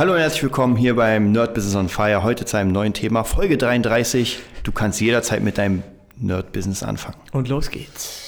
[0.00, 2.22] Hallo und herzlich willkommen hier beim Nerd Business on Fire.
[2.22, 4.38] Heute zu einem neuen Thema, Folge 33.
[4.62, 5.82] Du kannst jederzeit mit deinem
[6.16, 7.18] Nerd Business anfangen.
[7.32, 8.19] Und los geht's.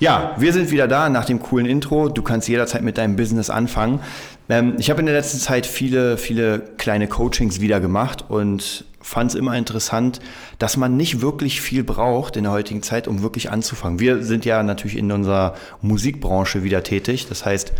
[0.00, 2.08] Ja, wir sind wieder da nach dem coolen Intro.
[2.08, 4.00] Du kannst jederzeit mit deinem Business anfangen.
[4.48, 9.30] Ähm, ich habe in der letzten Zeit viele, viele kleine Coachings wieder gemacht und fand
[9.30, 10.20] es immer interessant,
[10.58, 13.98] dass man nicht wirklich viel braucht in der heutigen Zeit, um wirklich anzufangen.
[14.00, 17.26] Wir sind ja natürlich in unserer Musikbranche wieder tätig.
[17.28, 17.72] Das heißt,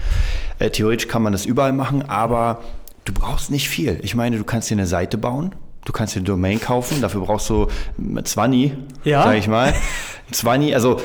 [0.58, 2.60] äh, theoretisch kann man das überall machen, aber
[3.06, 3.98] du brauchst nicht viel.
[4.02, 5.54] Ich meine, du kannst dir eine Seite bauen.
[5.86, 7.66] Du kannst dir eine Domain kaufen, dafür brauchst du
[8.22, 8.72] 20,
[9.04, 9.22] Ja.
[9.24, 9.72] sag ich mal.
[10.30, 11.00] 20, also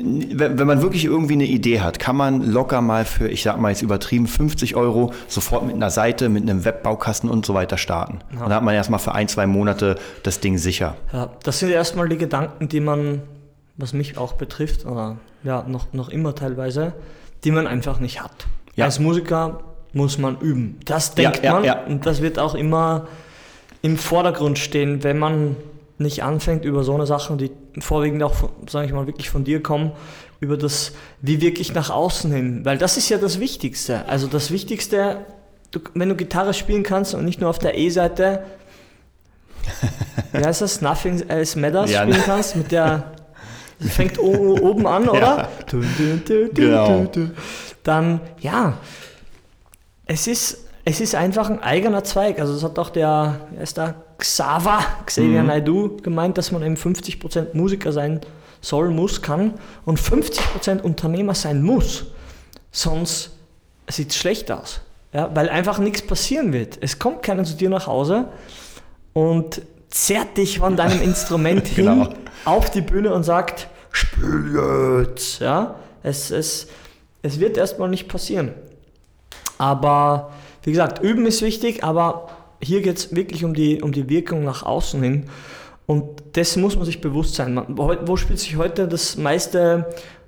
[0.00, 3.70] wenn man wirklich irgendwie eine Idee hat, kann man locker mal für, ich sag mal
[3.70, 8.18] jetzt übertrieben, 50 Euro sofort mit einer Seite, mit einem Webbaukasten und so weiter starten.
[8.32, 10.96] Und dann hat man erstmal für ein, zwei Monate das Ding sicher.
[11.12, 13.22] Ja, das sind erstmal die Gedanken, die man,
[13.76, 16.92] was mich auch betrifft, oder ja, noch, noch immer teilweise,
[17.44, 18.46] die man einfach nicht hat.
[18.76, 18.84] Ja.
[18.84, 19.60] Als Musiker
[19.92, 20.78] muss man üben.
[20.84, 21.84] Das Ja, denkt ja, man ja.
[21.84, 23.06] und das wird auch immer
[23.82, 25.56] im Vordergrund stehen, wenn man
[25.98, 28.34] nicht anfängt über so eine Sachen, die vorwiegend auch,
[28.68, 29.92] sage ich mal, wirklich von dir kommen,
[30.40, 32.64] über das, wie wirklich nach außen hin.
[32.64, 34.06] Weil das ist ja das Wichtigste.
[34.06, 35.26] Also das Wichtigste,
[35.72, 38.44] du, wenn du Gitarre spielen kannst und nicht nur auf der E-Seite,
[40.32, 42.22] wie heißt das, Nothing Else Matters Ja, spielen ne.
[42.24, 43.12] kannst, mit der,
[43.80, 45.48] die fängt oben an, oder?
[45.68, 47.06] Du, du, du, Genau.
[47.82, 48.78] Dann, ja,
[50.06, 52.38] es ist, es ist einfach ein eigener Zweig.
[52.40, 56.74] Also das hat auch der, wer ist da, Xaver, Xavier Naidoo gemeint, dass man eben
[56.76, 58.20] 50% Musiker sein
[58.60, 62.06] soll, muss, kann und 50% Unternehmer sein muss.
[62.72, 63.30] Sonst
[63.88, 64.80] sieht es schlecht aus.
[65.12, 66.78] Ja, weil einfach nichts passieren wird.
[66.82, 68.26] Es kommt keiner zu dir nach Hause
[69.14, 72.08] und zerrt dich von deinem Instrument Genau.
[72.08, 72.14] hin
[72.44, 74.54] auf die Bühne und sagt, spiel
[75.08, 75.38] jetzt.
[75.40, 76.66] Ja, es, es,
[77.22, 78.52] es wird erstmal nicht passieren.
[79.56, 82.28] Aber wie gesagt, üben ist wichtig, aber
[82.62, 85.24] hier geht es wirklich um die, um die Wirkung nach außen hin.
[85.86, 87.54] Und dessen muss man sich bewusst sein.
[87.54, 89.86] Man, wo, wo spielt sich heute das meiste,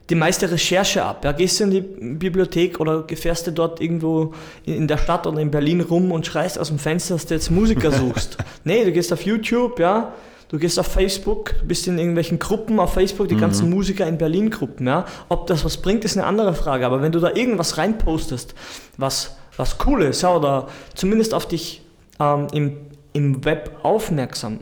[0.09, 1.23] die meiste Recherche ab?
[1.23, 4.33] Ja, gehst du in die Bibliothek oder fährst du dort irgendwo
[4.65, 7.35] in, in der Stadt oder in Berlin rum und schreist aus dem Fenster, dass du
[7.35, 8.39] jetzt Musiker suchst?
[8.65, 10.15] nee, du gehst auf YouTube, ja,
[10.49, 14.17] du gehst auf Facebook, du bist in irgendwelchen Gruppen auf Facebook, die ganzen Musiker in
[14.17, 15.05] Berlin-Gruppen, ja.
[15.29, 16.87] Ob das was bringt, ist eine andere Frage.
[16.87, 18.55] Aber wenn du da irgendwas reinpostest,
[18.97, 21.83] was, was cool ist, ja, oder zumindest auf dich
[22.21, 22.77] ähm, im,
[23.13, 24.61] im Web aufmerksam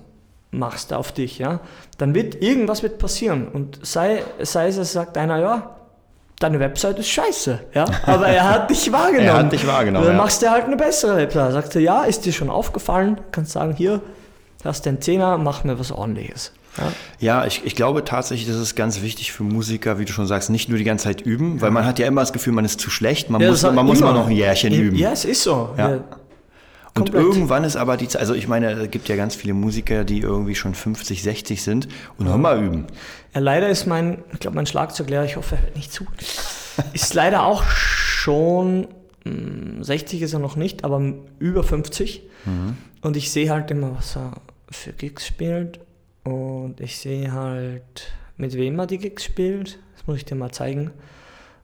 [0.51, 1.61] machst auf dich, ja,
[1.99, 3.49] dann wird irgendwas wird passieren.
[3.49, 5.77] Und sei, sei es, es sagt einer, ja,
[6.41, 9.27] deine Website ist scheiße, ja, aber er hat dich wahrgenommen.
[9.27, 10.23] Er hat dich wahrgenommen, Dann ja.
[10.23, 11.53] machst du halt eine bessere Website.
[11.53, 14.01] Sagst du, ja, ist dir schon aufgefallen, kannst sagen, hier,
[14.65, 16.53] hast den Zehner, mach mir was ordentliches.
[16.79, 16.85] Ja.
[17.19, 20.49] Ja, ich, ich glaube tatsächlich, das ist ganz wichtig für Musiker, wie du schon sagst,
[20.49, 22.81] nicht nur die ganze Zeit üben, weil man hat ja immer das Gefühl, man ist
[22.81, 24.97] zu schlecht, man, Ja, muss, man muss immer- immer noch ein Jährchen üben.
[24.97, 25.71] Ja, es ist so.
[25.77, 25.99] Ja.
[26.99, 27.23] Und komplett.
[27.25, 30.21] irgendwann ist aber die Zeit, also ich meine, es gibt ja ganz viele Musiker, die
[30.21, 32.87] irgendwie schon 50, 60 sind und noch immer üben.
[33.35, 36.07] Ja, leider ist mein, ich glaube, mein Schlagzeuglehrer, ich hoffe, er hört nicht zu,
[36.93, 38.89] ist leider auch schon,
[39.25, 41.03] mh, 60 ist er noch nicht, aber
[41.39, 42.23] über 50.
[43.03, 44.33] Und ich sehe halt immer, was er
[44.71, 45.81] für Gigs spielt.
[46.25, 49.79] Und ich sehe halt, mit wem er die Gigs spielt.
[49.97, 50.91] Das muss ich dir mal zeigen.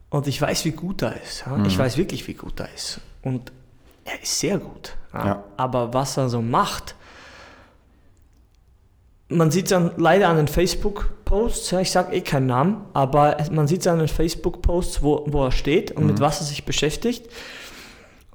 [0.09, 1.45] Und ich weiß, wie gut er ist.
[1.45, 1.63] Ja?
[1.65, 2.99] Ich weiß wirklich, wie gut er ist.
[3.23, 3.51] Und
[4.05, 4.95] er ist sehr gut.
[5.13, 5.25] Ja?
[5.25, 5.43] Ja.
[5.57, 6.95] Aber was er so macht,
[9.27, 13.37] man sieht es dann leider an den Facebook-Posts, ja, ich sage eh keinen Namen, aber
[13.51, 16.63] man sieht es an den Facebook-Posts, wo, wo er steht und mit was er sich
[16.63, 17.27] beschäftigt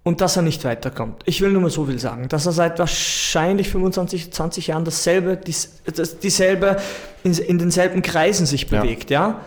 [0.03, 1.23] und dass er nicht weiterkommt.
[1.27, 5.37] Ich will nur mal so viel sagen, dass er seit wahrscheinlich 25, 20 Jahren dasselbe,
[5.37, 6.79] dies, das, dieselbe,
[7.23, 8.81] in, in denselben Kreisen sich Ja.
[8.81, 9.41] bewegt, ja.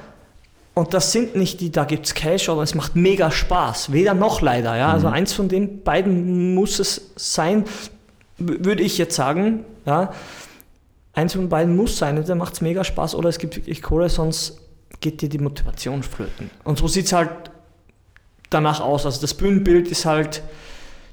[0.75, 3.91] Und das sind nicht die, da gibt's Cash, aber es macht mega Spaß.
[3.91, 4.91] Weder noch leider, ja.
[4.91, 7.65] Also eins von den beiden muss es sein,
[8.37, 10.13] würde ich jetzt sagen, ja.
[11.13, 14.59] Eins von beiden muss sein, entweder macht's mega Spaß oder es gibt wirklich Kohle, sonst
[14.99, 16.49] geht dir die Motivation flöten.
[16.63, 17.29] Und so sieht's halt
[18.49, 19.05] danach aus.
[19.05, 20.41] Also das Bühnenbild ist halt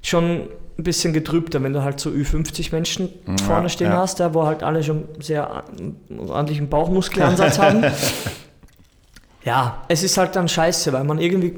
[0.00, 0.48] schon
[0.78, 3.10] ein bisschen getrübter, wenn du halt so Ü50 Menschen
[3.46, 3.98] vorne stehen ja.
[3.98, 5.64] hast, ja, wo halt alle schon sehr
[6.16, 7.84] ordentlichen Bauchmuskelansatz haben.
[9.44, 11.54] Ja, es ist halt dann scheiße, weil man irgendwie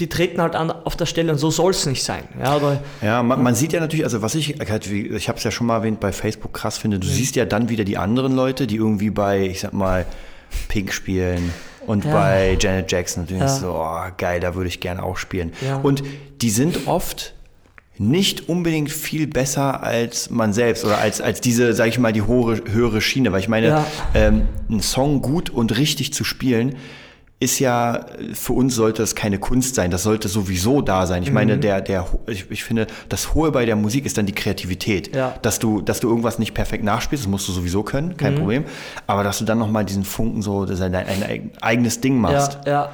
[0.00, 2.24] die treten halt an auf der Stelle und so soll es nicht sein.
[2.42, 5.44] Ja, oder, Ja, man, man sieht ja natürlich, also was ich halt, ich habe es
[5.44, 7.02] ja schon mal erwähnt, bei Facebook krass finde, Mhm.
[7.02, 10.04] du siehst ja dann wieder die anderen Leute, die irgendwie bei, ich sag mal,
[10.66, 11.52] Pink spielen
[11.86, 12.12] und Ja.
[12.12, 13.58] bei Janet Jackson und du denkst Ja.
[13.60, 15.52] so, oh, geil, da würde ich gerne auch spielen.
[15.64, 15.76] Ja.
[15.76, 16.02] Und
[16.42, 17.34] die sind oft
[17.96, 22.22] nicht unbedingt viel besser als man selbst oder als, als diese, sag ich mal, die
[22.22, 23.30] hohe, höhere Schiene.
[23.30, 23.84] Weil ich meine,
[24.14, 26.74] ähm, einen Song gut und richtig zu spielen,
[27.44, 31.22] ist ja, für uns sollte es keine Kunst sein, das sollte sowieso da sein.
[31.22, 31.34] Ich Mhm.
[31.34, 35.14] meine, der, der, ich, ich finde, das Hohe bei der Musik ist dann die Kreativität.
[35.14, 35.34] Ja.
[35.42, 38.16] Dass du, dass du irgendwas nicht perfekt nachspielst, das musst du sowieso können, Mhm.
[38.16, 38.64] kein Problem.
[39.06, 42.58] Aber dass du dann nochmal diesen Funken so, ein, ein eigenes Ding machst.
[42.66, 42.90] Ja, ja.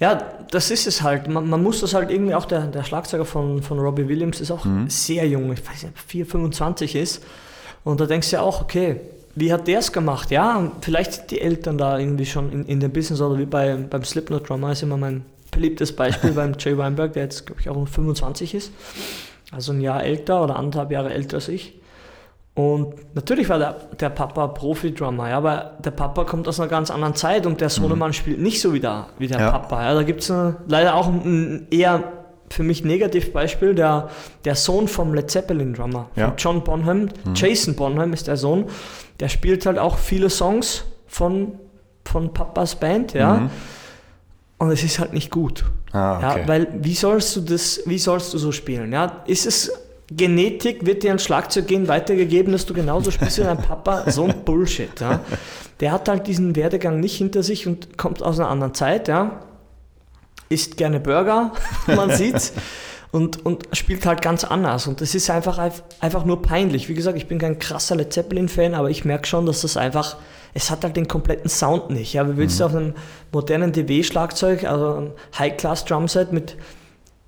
[0.00, 1.28] Ja, das ist es halt.
[1.28, 4.50] Man, man muss das halt irgendwie auch, der, der Schlagzeuger von, von Robbie Williams ist
[4.50, 7.22] auch sehr jung, ich weiß nicht, 4, 25 ist.
[7.84, 9.00] Und da denkst du ja auch, okay,
[9.36, 10.30] wie hat der es gemacht?
[10.30, 13.74] Ja, vielleicht sind die Eltern da irgendwie schon in, in dem Business oder wie bei,
[13.74, 17.68] beim Slipknot Drummer ist immer mein beliebtes Beispiel beim Jay Weinberg, der jetzt, glaube ich,
[17.68, 18.72] auch 25 ist.
[19.52, 21.80] Also ein Jahr älter oder anderthalb Jahre älter als ich.
[22.54, 26.88] Und natürlich war der, der Papa Profi-Drummer, ja, aber der Papa kommt aus einer ganz
[26.90, 29.50] anderen Zeit und der Sohnemann spielt nicht so wie der, wie der Ja.
[29.50, 29.82] Papa.
[29.82, 29.94] Ja.
[29.94, 30.32] Da gibt es
[30.68, 32.04] leider auch ein, ein eher
[32.50, 34.08] für mich Negativbeispiel, der,
[34.44, 36.32] der Sohn vom Led Zeppelin-Drummer, Ja.
[36.38, 37.08] John Bonham.
[37.34, 38.66] Jason Bonham ist der Sohn.
[39.20, 41.52] Der spielt halt auch viele Songs von,
[42.04, 43.34] von Papas Band, ja.
[43.34, 43.50] Mhm.
[44.58, 45.64] Und es ist halt nicht gut.
[45.92, 46.40] Ah, okay.
[46.40, 48.92] Ja, weil wie sollst du das, wie sollst du so spielen?
[48.92, 49.70] Ja, ist es
[50.10, 54.04] Genetik, wird dir ein Schlagzeuggen weitergegeben, dass du genauso spielst wie dein Papa?
[54.10, 55.00] So ein Bullshit.
[55.00, 55.20] Ja.
[55.80, 59.40] Der hat halt diesen Werdegang nicht hinter sich und kommt aus einer anderen Zeit, ja.
[60.50, 61.52] Isst gerne Burger,
[61.86, 62.52] man sieht's.
[63.14, 64.88] Und, und spielt halt ganz anders.
[64.88, 65.60] Und das ist einfach,
[66.00, 66.88] einfach nur peinlich.
[66.88, 70.16] Wie gesagt, ich bin kein krasser Led Zeppelin-Fan, aber ich merke schon, dass das einfach,
[70.52, 72.12] es hat halt den kompletten Sound nicht.
[72.12, 72.94] Ja, wie willst du auf einem
[73.30, 76.56] modernen DW-Schlagzeug, also ein High-Class-Drumset mit,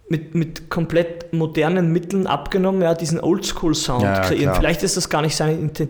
[0.09, 4.43] mit, mit komplett modernen Mitteln abgenommen, ja, diesen Oldschool-Sound Ja, ja, kreieren.
[4.47, 4.55] klar.
[4.56, 5.89] Vielleicht ist das gar nicht seine Inten-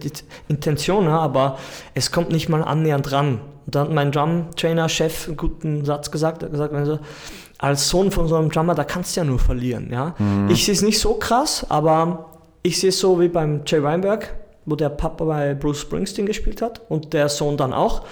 [0.49, 1.58] Intention, ja, aber
[1.94, 3.40] es kommt nicht mal annähernd ran.
[3.64, 7.00] Und dann hat mein Drum-Trainer-Chef einen guten Satz gesagt, er hat gesagt, wenn du
[7.58, 9.88] als Sohn von so einem Drummer, da kannst du ja nur verlieren.
[9.90, 10.14] Ja?
[10.48, 12.30] Ich sehe es nicht so krass, aber
[12.62, 14.34] ich sehe es so wie beim Jay Weinberg,
[14.66, 18.02] wo der Papa bei Bruce Springsteen gespielt hat und der Sohn dann auch.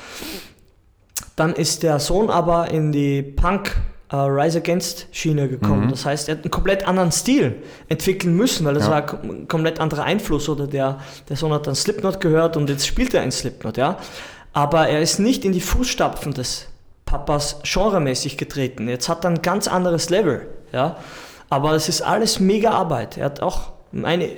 [1.37, 3.77] Dann ist der Sohn aber in die Punk
[4.13, 5.91] äh, Rise Against Schiene gekommen.
[5.91, 7.57] Das heißt, er hat einen komplett anderen Stil
[7.89, 8.91] entwickeln müssen, weil das Ja.
[8.91, 12.87] war ein komplett anderer Einfluss oder der, der Sohn hat dann Slipknot gehört und jetzt
[12.87, 13.99] spielt er ein Slipknot, ja.
[14.53, 16.69] Aber er ist nicht in die Fußstapfen des
[17.05, 18.89] Papas genremäßig getreten.
[18.89, 20.97] Jetzt hat er ein ganz anderes Level, ja.
[21.51, 23.17] Aber es ist alles mega Arbeit.
[23.17, 24.29] Er hat auch meine,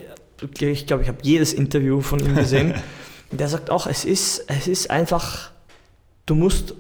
[0.58, 2.74] ich glaube, ich habe jedes Interview von ihm gesehen.
[3.30, 5.50] Der sagt auch, es ist, es ist einfach,
[6.26, 6.74] du musst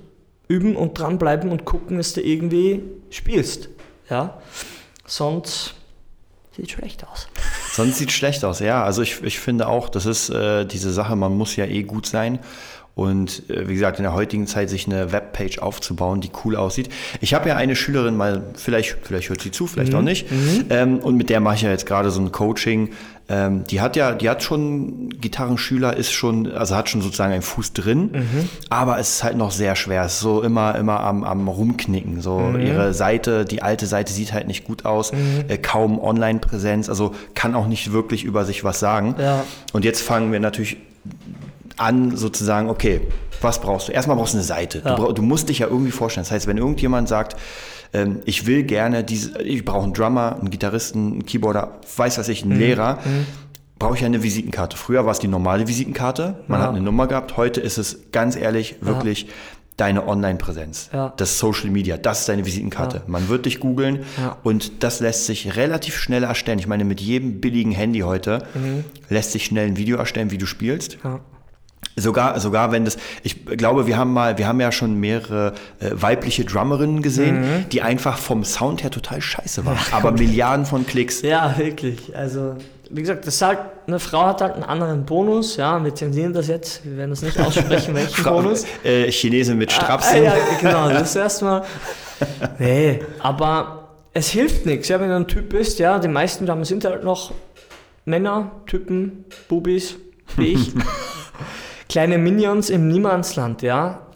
[0.48, 3.68] üben und dranbleiben und gucken, dass du irgendwie spielst.
[4.08, 4.40] Ja?
[5.06, 5.74] Sonst
[6.54, 7.28] sieht schlecht aus.
[7.72, 8.84] Sonst sieht schlecht aus, ja.
[8.84, 12.06] Also ich, ich finde auch, das ist äh, diese Sache, man muss ja eh gut
[12.06, 12.38] sein.
[12.96, 16.88] Und äh, wie gesagt, in der heutigen Zeit sich eine Webpage aufzubauen, die cool aussieht.
[17.20, 20.26] Ich habe ja eine Schülerin mal, vielleicht, vielleicht hört sie zu, vielleicht auch nicht.
[20.70, 22.88] Ähm, und mit der mache ich ja jetzt gerade so ein Coaching.
[23.28, 27.42] Ähm, die hat ja, die hat schon Gitarrenschüler, ist schon, also hat schon sozusagen einen
[27.42, 28.12] Fuß drin,
[28.70, 30.04] aber es ist halt noch sehr schwer.
[30.04, 32.22] Es ist so immer, immer am, am rumknicken.
[32.22, 35.12] So ihre Seite, die alte Seite sieht halt nicht gut aus,
[35.48, 39.16] äh, kaum Online-Präsenz, also kann auch nicht wirklich über sich was sagen.
[39.18, 39.44] Ja.
[39.74, 40.78] Und jetzt fangen wir natürlich
[41.76, 43.00] an, sozusagen, okay,
[43.40, 43.92] was brauchst du?
[43.92, 44.82] Erstmal brauchst du eine Seite.
[44.84, 44.96] Ja.
[44.96, 46.24] Du, du musst dich ja irgendwie vorstellen.
[46.24, 47.36] Das heißt, wenn irgendjemand sagt,
[47.92, 52.28] ähm, ich will gerne diese, ich brauche einen Drummer, einen Gitarristen, einen Keyboarder, weiß was
[52.28, 52.50] ich, Mhm.
[52.52, 52.98] einen Lehrer,
[53.78, 54.76] brauche ich eine Visitenkarte.
[54.76, 56.66] Früher war es die normale Visitenkarte, man Ja.
[56.66, 57.36] hat eine Nummer gehabt.
[57.36, 59.28] Heute ist es ganz ehrlich wirklich
[59.76, 60.88] deine Online-Präsenz.
[60.94, 61.12] Ja.
[61.18, 62.96] Das Social Media, das ist deine Visitenkarte.
[62.96, 63.02] Ja.
[63.06, 64.38] Man wird dich googeln Ja.
[64.42, 66.58] und das lässt sich relativ schnell erstellen.
[66.58, 68.46] Ich meine, mit jedem billigen Handy heute
[69.10, 70.96] lässt sich schnell ein Video erstellen, wie du spielst.
[71.96, 72.02] Ja.
[72.02, 75.90] Sogar, sogar wenn das, ich glaube, wir haben mal, wir haben ja schon mehrere äh,
[75.92, 77.68] weibliche Drummerinnen gesehen, Mhm.
[77.70, 79.78] die einfach vom Sound her total scheiße waren.
[79.92, 81.22] aber Milliarden von Klicks.
[81.22, 82.14] Ja, wirklich.
[82.14, 82.56] Also,
[82.90, 85.56] wie gesagt, das ist halt, eine Frau hat halt einen anderen Bonus.
[85.56, 86.84] Ja, wir zensieren das jetzt.
[86.84, 88.64] Wir werden das nicht aussprechen, welchen Frau, Bonus.
[88.84, 90.16] äh, Chinese mit Ah, Strapsen.
[90.18, 91.62] Ah, ja, genau, das erstmal.
[92.58, 96.64] Nee, aber es hilft nichts, ja, wenn du ein Typ bist, ja, die meisten Damen
[96.64, 97.32] sind halt noch
[98.04, 99.96] Männer, Typen, Bubis,
[100.36, 100.72] wie ich.
[101.88, 104.06] Kleine Minions im Niemandsland, ja.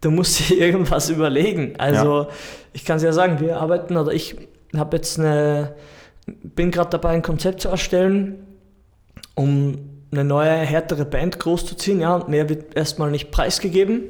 [0.00, 1.74] Du musst dir irgendwas überlegen.
[1.78, 2.28] Also,
[2.72, 4.36] ich kann es ja sagen, wir arbeiten, oder ich
[4.76, 5.74] habe jetzt eine,
[6.26, 8.46] bin gerade dabei, ein Konzept zu erstellen,
[9.34, 9.78] um
[10.12, 14.02] eine neue, härtere Band großzuziehen, ja, und mehr wird erstmal nicht preisgegeben.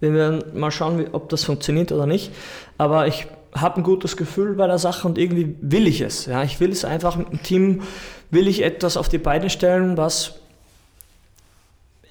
[0.00, 2.32] Wir werden mal schauen, ob das funktioniert oder nicht.
[2.76, 6.26] Aber ich habe ein gutes Gefühl bei der Sache und irgendwie will ich es.
[6.26, 7.82] Ja, ich will es einfach mit dem Team,
[8.30, 10.40] will ich etwas auf die Beine stellen, was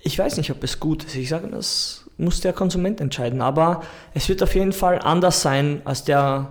[0.05, 1.15] ich weiß nicht, ob es gut ist.
[1.15, 3.81] Ich sage, das muss der Konsument entscheiden, aber
[4.13, 6.49] es wird auf jeden Fall anders sein als der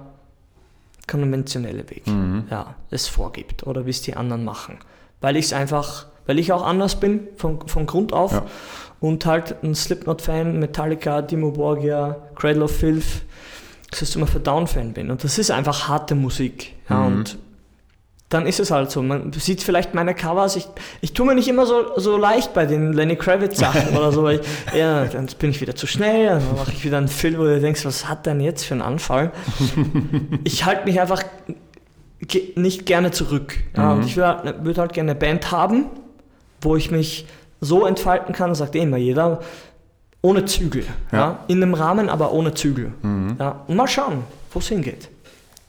[1.07, 2.05] konventionelle Weg,
[2.51, 4.79] ja, es vorgibt oder wie es die anderen machen.
[5.21, 8.47] Weil ich es einfach, weil ich auch anders bin von, von Grund auf Ja.
[9.01, 13.23] und halt ein Slipknot-Fan, Metallica, Dimo Borgia, Cradle of Filth,
[13.93, 15.11] System of a Down-Fan bin.
[15.11, 16.75] Und das ist einfach harte Musik.
[16.89, 17.17] Ja, Mhm.
[17.17, 17.39] und
[18.33, 19.03] dann ist es halt so.
[19.03, 20.67] Man sieht vielleicht meine Covers, ich,
[21.01, 24.23] ich tue mir nicht immer so, so leicht bei den Lenny Kravitz Sachen oder so.
[24.23, 27.39] weil Ich, ja, dann bin ich wieder zu schnell, dann mache ich wieder einen Film,
[27.39, 29.33] wo du denkst, was hat denn jetzt für einen Anfall?
[30.45, 31.23] ich halte mich einfach
[32.55, 33.59] nicht gerne zurück.
[33.77, 33.99] Ja, Mhm.
[34.01, 35.87] Und ich würde würd halt gerne eine Band haben,
[36.61, 37.27] wo ich mich
[37.61, 39.41] so entfalten kann, sagt eh immer jeder,
[40.23, 40.85] ohne Zügel.
[41.11, 41.19] Ja.
[41.19, 41.39] Ja.
[41.49, 42.93] In einem Rahmen, aber ohne Zügel.
[43.39, 43.65] Ja.
[43.67, 45.09] Und mal schauen, wo es hingeht.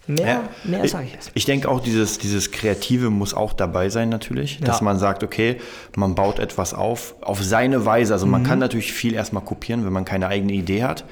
[0.05, 0.43] Mehr, Ja.
[0.65, 1.31] mehr sage ich jetzt.
[1.33, 4.83] Ich denke auch, dieses, dieses Kreative muss auch dabei sein natürlich, dass Ja.
[4.83, 5.57] man sagt, okay,
[5.95, 8.11] man baut etwas auf, auf seine Weise.
[8.13, 8.31] Also Mhm.
[8.33, 11.05] man kann natürlich viel erstmal kopieren, wenn man keine eigene Idee hat.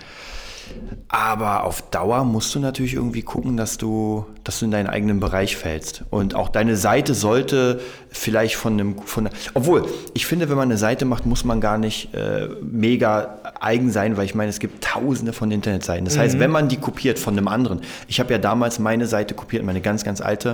[1.14, 5.20] Aber auf Dauer musst du natürlich irgendwie gucken, dass du, dass du in deinen eigenen
[5.20, 6.06] Bereich fällst.
[6.10, 10.78] Und auch deine Seite sollte vielleicht von einem, von, obwohl, ich finde, wenn man eine
[10.78, 14.86] Seite macht, muss man gar nicht äh, mega eigen sein, weil ich meine, es gibt
[14.86, 16.06] tausende von Internetseiten.
[16.06, 19.34] Das heißt, wenn man die kopiert von einem anderen, ich habe ja damals meine Seite
[19.34, 20.54] kopiert, meine ganz, ganz alte,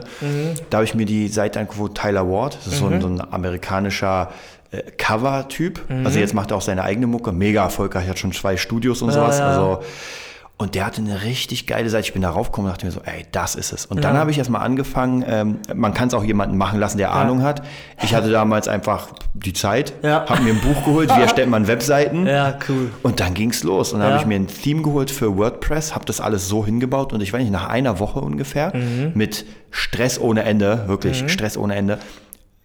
[0.71, 3.21] da habe ich mir die Seite angeguckt, Tyler Ward, das ist so, ein, so ein
[3.21, 4.31] amerikanischer
[4.71, 5.81] äh, Cover-Typ.
[6.03, 9.11] Also jetzt macht er auch seine eigene Mucke, mega erfolgreich, hat schon zwei Studios und
[9.11, 9.37] sowas.
[9.37, 9.49] ja.
[9.49, 9.83] Also
[10.59, 12.07] und der hatte eine richtig geile Seite.
[12.07, 13.85] Ich bin da raufgekommen und dachte mir so, ey, das ist es.
[13.85, 14.19] Und dann Ja.
[14.21, 17.61] habe ich erstmal angefangen, ähm, man kann es auch jemanden machen lassen, der Ahnung hat.
[18.01, 20.25] Ich hatte damals einfach die Zeit, Ja.
[20.27, 22.25] habe mir ein Buch geholt, wie erstellt man Webseiten.
[22.25, 22.89] Ja, cool.
[23.03, 23.93] Und dann ging's los.
[23.93, 24.13] Und dann Ja.
[24.15, 27.31] habe ich mir ein Theme geholt für WordPress, habe das alles so hingebaut und ich
[27.33, 29.11] weiß nicht, nach einer Woche ungefähr, Mhm.
[29.13, 31.99] mit Stress ohne Ende, wirklich Stress ohne Ende,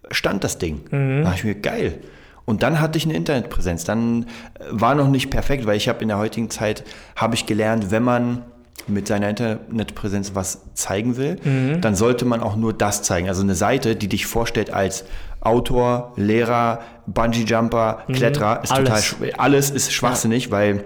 [0.09, 0.81] stand das Ding.
[0.89, 1.17] Mhm.
[1.19, 1.99] Da dachte ich mir, geil.
[2.45, 3.83] Und dann hatte ich eine Internetpräsenz.
[3.85, 6.83] Dann äh, war noch nicht perfekt, weil ich habe in der heutigen Zeit,
[7.15, 8.43] habe ich gelernt, wenn man
[8.87, 11.79] mit seiner Internetpräsenz was zeigen will, Mhm.
[11.79, 13.29] dann sollte man auch nur das zeigen.
[13.29, 15.05] Also eine Seite, die dich vorstellt als
[15.39, 18.87] Autor, Lehrer, Bungee-Jumper, Kletterer, ist total Mhm.
[18.91, 19.05] Alles.
[19.05, 20.83] sch- alles ist schwachsinnig, weil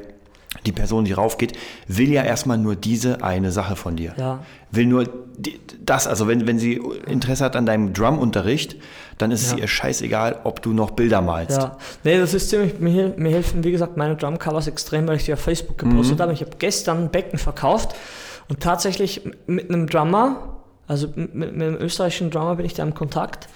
[0.66, 1.54] die Person, die raufgeht,
[1.88, 4.14] will ja erstmal nur diese eine Sache von dir.
[4.18, 4.44] Ja.
[4.72, 5.06] Will nur
[5.38, 8.76] die, das, also wenn, wenn sie Interesse hat an deinem Drum-Unterricht,
[9.18, 9.58] dann ist es Ja.
[9.60, 11.58] ihr scheißegal, ob du noch Bilder malst.
[11.58, 15.26] Ja, nee, das ist ziemlich, mir, mir helfen, wie gesagt, meine Drumcovers extrem, weil ich
[15.26, 16.34] die auf Facebook gepostet habe.
[16.34, 17.96] Ich habe gestern ein Becken verkauft
[18.48, 22.94] und tatsächlich mit einem Drummer, also mit, mit einem österreichischen Drummer bin ich da im
[22.94, 23.48] Kontakt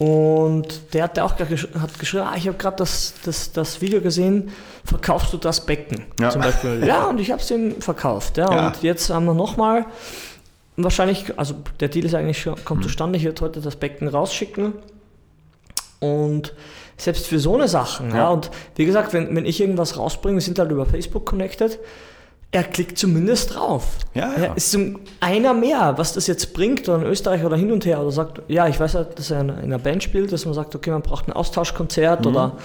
[0.00, 4.00] und der hat auch gesch hat geschrieben, ah, ich habe gerade das, das, das Video
[4.00, 4.48] gesehen,
[4.82, 6.30] verkaufst du das Becken Ja.
[6.30, 6.82] zum Beispiel?
[6.86, 8.38] Ja, und ich habe es ihm verkauft.
[8.38, 8.66] Ja, Ja.
[8.68, 9.84] Und jetzt haben wir nochmal,
[10.78, 14.72] wahrscheinlich, also der Deal ist eigentlich schon, kommt zustande, ich werde heute das Becken rausschicken
[15.98, 16.54] und
[16.96, 18.16] selbst für so eine Sachen, ja.
[18.16, 18.28] Ja.
[18.30, 21.78] Und wie gesagt, wenn, wenn ich irgendwas rausbringe, wir sind halt über Facebook connected,
[22.52, 23.96] er klickt zumindest drauf.
[24.14, 24.52] Ja, Er ja.
[24.54, 28.00] ist zum einer mehr, was das jetzt bringt, oder in Österreich oder hin und her,
[28.00, 30.74] oder sagt, ja, ich weiß halt, dass er in einer Band spielt, dass man sagt,
[30.74, 32.56] okay, man braucht ein Austauschkonzert oder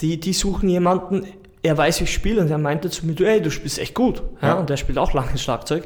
[0.00, 1.26] die, die suchen jemanden,
[1.62, 3.94] er weiß, wie ich spiele und er meinte zu mir, du, ey, du spielst echt
[3.94, 4.22] gut.
[4.42, 4.54] Ja, Ja.
[4.54, 5.84] Und der spielt auch lange Schlagzeug.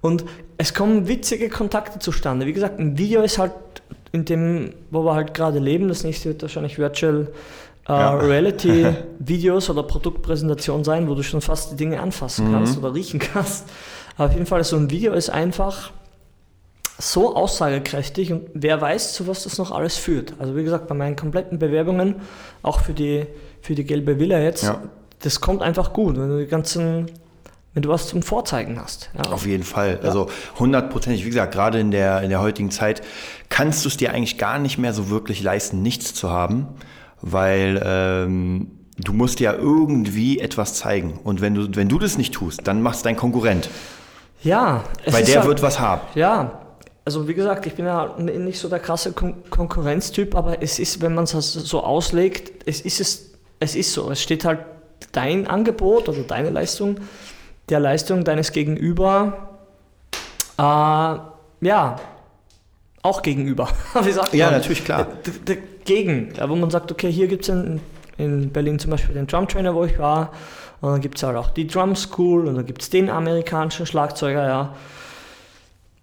[0.00, 0.24] Und
[0.58, 2.46] es kommen witzige Kontakte zustande.
[2.46, 3.52] Wie gesagt, ein Video ist halt
[4.10, 5.86] in dem, wo wir halt gerade leben.
[5.86, 7.28] Das nächste wird wahrscheinlich Virtual
[7.88, 8.14] äh, Ja.
[8.14, 8.86] Reality
[9.18, 12.52] Videos oder Produktpräsentation sein, wo du schon fast die Dinge anfassen Mhm.
[12.52, 13.66] kannst oder riechen kannst.
[14.16, 15.90] Aber auf jeden Fall, so ein Video ist einfach
[16.98, 20.34] so aussagekräftig und wer weiß, zu was das noch alles führt.
[20.38, 22.16] Also wie gesagt, bei meinen kompletten Bewerbungen,
[22.62, 23.26] auch für die,
[23.60, 24.82] für die gelbe Villa jetzt, Ja.
[25.20, 27.06] das kommt einfach gut, wenn du die ganzen,
[27.74, 29.10] wenn du was zum Vorzeigen hast.
[29.16, 29.32] Ja.
[29.32, 29.98] Auf jeden Fall.
[30.02, 33.02] Also hundertprozentig, wie gesagt, gerade in der, in der heutigen Zeit
[33.48, 36.68] kannst du es dir eigentlich gar nicht mehr so wirklich leisten, nichts zu haben,
[37.22, 41.18] weil ähm, du musst ja irgendwie etwas zeigen.
[41.24, 43.68] Und wenn du, wenn du das nicht tust, dann machst dein Konkurrent.
[44.42, 46.02] ja es Weil der halt- wird was haben.
[46.14, 46.58] Ja,
[47.04, 51.00] also wie gesagt, ich bin ja nicht so der krasse Kon Konkurrenztyp, aber es ist,
[51.02, 54.10] wenn man es so auslegt, es ist es, es ist so.
[54.10, 54.60] Es steht halt
[55.12, 56.96] dein Angebot oder deine Leistung
[57.68, 59.48] der Leistung deines Gegenüber,
[60.58, 61.96] äh, ja,
[63.02, 63.68] auch gegenüber.
[64.02, 64.54] Wie sagt Ja, man?
[64.60, 65.06] natürlich, klar.
[65.86, 67.80] Ja, wo man sagt, okay, hier gibt es in,
[68.18, 70.32] in Berlin zum Beispiel den Drum Trainer, wo ich war,
[70.80, 73.86] und dann gibt es halt auch die Drum School und dann gibt es den amerikanischen
[73.86, 74.74] Schlagzeuger, ja.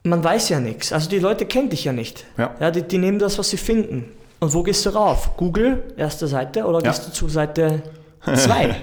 [0.03, 2.25] Man weiß ja nichts, also die Leute kennen dich ja nicht.
[2.37, 2.55] Ja.
[2.59, 4.05] Ja, die, die nehmen das, was sie finden.
[4.39, 5.35] Und wo gehst du rauf?
[5.35, 6.91] Google, erste Seite, oder Ja.
[6.91, 7.81] gehst du zu Seite
[8.23, 8.75] 2?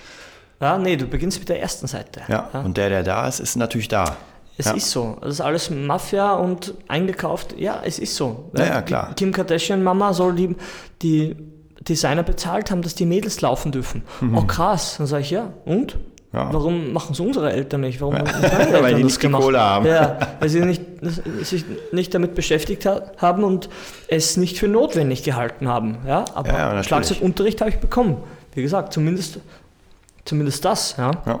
[0.60, 2.22] ja, nee, du beginnst mit der ersten Seite.
[2.28, 2.48] Ja.
[2.64, 4.16] Und der, der da ist, ist natürlich da.
[4.56, 4.72] Es Ja.
[4.72, 5.16] ist so.
[5.20, 7.56] Das ist alles Mafia und eingekauft.
[7.58, 8.50] Ja, es ist so.
[8.56, 9.12] Ja, ja, Die klar.
[9.16, 10.54] Kim Kardashian Mama soll die,
[11.02, 11.34] die
[11.80, 14.02] Designer bezahlt haben, dass die Mädels laufen dürfen.
[14.34, 14.94] Oh krass.
[14.98, 15.96] Dann sage ich, ja, und?
[15.96, 16.00] Mhm.
[16.32, 16.52] Ja.
[16.52, 18.00] Warum machen es unsere Eltern nicht?
[18.00, 19.42] Warum haben Weil meine Eltern die das nicht die gemacht?
[19.42, 19.86] Kohle haben.
[19.86, 20.82] Ja, weil sie nicht,
[21.42, 23.68] sich nicht damit beschäftigt ha haben und
[24.08, 25.98] es nicht für notwendig gehalten haben.
[26.06, 26.82] Ja, aber Ja, ja.
[26.82, 28.16] Schlagzeugunterricht habe ich bekommen.
[28.52, 29.38] Wie gesagt, zumindest,
[30.24, 30.96] zumindest das.
[30.98, 31.10] Ja.
[31.26, 31.40] Ja.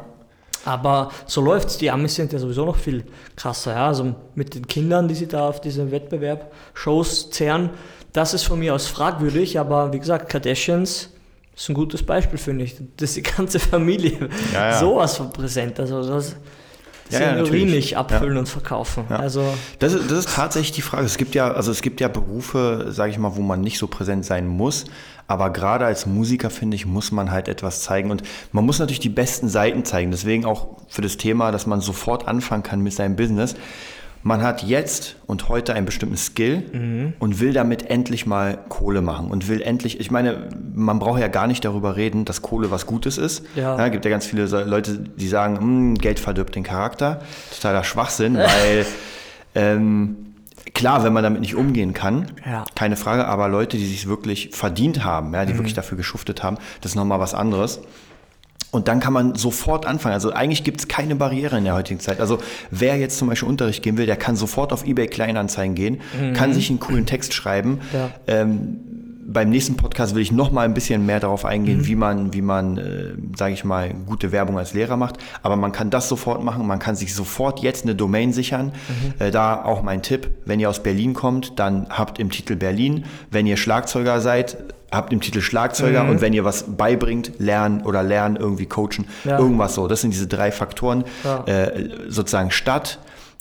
[0.64, 1.78] Aber so läuft's.
[1.78, 3.04] Die Amis sind ja sowieso noch viel
[3.36, 3.72] krasser.
[3.72, 3.88] Ja?
[3.88, 7.70] Also mit den Kindern, die sie da auf diesem Wettbewerb Shows zehren,
[8.12, 9.58] das ist von mir aus fragwürdig.
[9.58, 11.10] Aber wie gesagt, Kardashians
[11.56, 12.76] ist ein gutes Beispiel, finde ich.
[12.96, 14.78] Das ist die ganze Familie Ja, ja.
[14.78, 15.78] sowas von präsent.
[15.80, 16.36] Also das,
[17.10, 19.04] das Ja, ja, Urin nicht abfüllen und verkaufen.
[19.10, 19.16] Ja.
[19.16, 19.44] Also
[19.78, 21.04] Das ist, das ist tatsächlich die Frage.
[21.04, 23.86] Es gibt ja, also es gibt ja Berufe, sage ich mal, wo man nicht so
[23.86, 24.84] präsent sein muss.
[25.26, 28.10] Aber gerade als Musiker, finde ich, muss man halt etwas zeigen.
[28.10, 30.10] Und man muss natürlich die besten Seiten zeigen.
[30.10, 33.54] Deswegen auch für das Thema, dass man sofort anfangen kann mit seinem Business.
[34.26, 39.30] Man hat jetzt und heute einen bestimmten Skill und will damit endlich mal Kohle machen
[39.30, 42.86] und will endlich, ich meine, man braucht ja gar nicht darüber reden, dass Kohle was
[42.86, 43.44] Gutes ist.
[43.54, 43.78] Ja.
[43.78, 47.20] Ja, gibt ja ganz viele Leute, die sagen, "Hm, Geld verdirbt den Charakter.
[47.54, 48.86] Totaler Schwachsinn, weil
[49.54, 50.16] ähm,
[50.72, 52.64] klar, wenn man damit nicht umgehen kann, Ja.
[52.74, 56.56] keine Frage, aber Leute, die sich wirklich verdient haben, ja, die wirklich dafür geschuftet haben,
[56.80, 57.80] das ist nochmal was anderes.
[58.74, 60.14] Und dann kann man sofort anfangen.
[60.14, 62.18] Also eigentlich gibt es keine Barriere in der heutigen Zeit.
[62.18, 62.38] Also
[62.72, 66.00] wer jetzt zum Beispiel Unterricht geben will, der kann sofort auf eBay Kleinanzeigen gehen,
[66.34, 67.78] kann sich einen coolen Text schreiben.
[67.92, 68.10] Ja.
[68.26, 68.80] Ähm,
[69.26, 72.42] beim nächsten Podcast will ich noch mal ein bisschen mehr darauf eingehen, wie man, wie
[72.42, 75.18] man, äh, sage ich mal, gute Werbung als Lehrer macht.
[75.42, 76.66] Aber man kann das sofort machen.
[76.66, 78.72] Man kann sich sofort jetzt eine Domain sichern.
[79.20, 83.04] Äh, da auch mein Tipp: Wenn ihr aus Berlin kommt, dann habt im Titel Berlin.
[83.30, 84.56] Wenn ihr Schlagzeuger seid,
[84.94, 86.08] habt im Titel Schlagzeuger.
[86.08, 89.38] Und wenn ihr was beibringt, lernen oder lernen, irgendwie coachen, Ja.
[89.38, 89.88] irgendwas so.
[89.88, 91.04] Das sind diese drei Faktoren.
[91.24, 91.44] Ja.
[91.46, 92.98] Äh, sozusagen Stadt,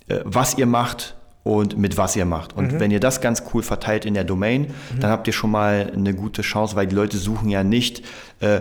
[0.07, 2.53] äh, was ihr macht und mit was ihr macht.
[2.53, 4.67] Und wenn ihr das ganz cool verteilt in der Domain,
[5.00, 8.03] dann habt ihr schon mal eine gute Chance, weil die Leute suchen ja nicht
[8.39, 8.59] äh,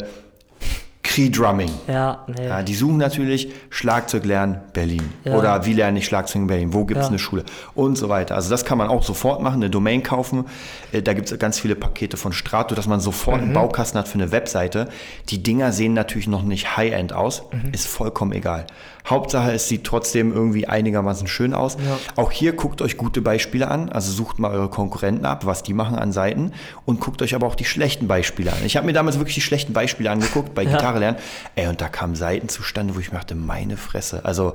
[1.12, 1.70] Cree-Drumming.
[1.88, 2.46] ja, nee.
[2.46, 5.03] Ja, die suchen natürlich Schlagzeug lernen Berlin.
[5.25, 5.37] Ja.
[5.37, 6.72] Oder wie lerne ich Schlagzeug in Berlin?
[6.72, 7.09] Wo gibt es Ja.
[7.11, 7.44] eine Schule?
[7.75, 8.35] Und so weiter.
[8.35, 10.46] Also das kann man auch sofort machen, eine Domain kaufen.
[10.92, 13.42] Äh, Da gibt es ganz viele Pakete von Strato, dass man sofort Mhm.
[13.44, 14.88] einen Baukasten hat für eine Webseite.
[15.29, 17.42] Die Dinger sehen natürlich noch nicht High-End aus.
[17.53, 17.72] Mhm.
[17.72, 18.66] Ist vollkommen egal.
[19.09, 21.77] Hauptsache, es sieht trotzdem irgendwie einigermaßen schön aus.
[21.85, 21.99] Ja.
[22.17, 23.88] Auch hier guckt euch gute Beispiele an.
[23.91, 26.53] Also sucht mal eure Konkurrenten ab, was die machen an Seiten.
[26.85, 28.59] Und guckt euch aber auch die schlechten Beispiele an.
[28.65, 30.73] Ich habe mir damals wirklich die schlechten Beispiele angeguckt bei Ja.
[30.73, 31.19] Gitarre lernen.
[31.57, 34.25] Ey, und da kamen Seiten zustande, wo ich mir dachte, meine Fresse.
[34.25, 34.55] Also,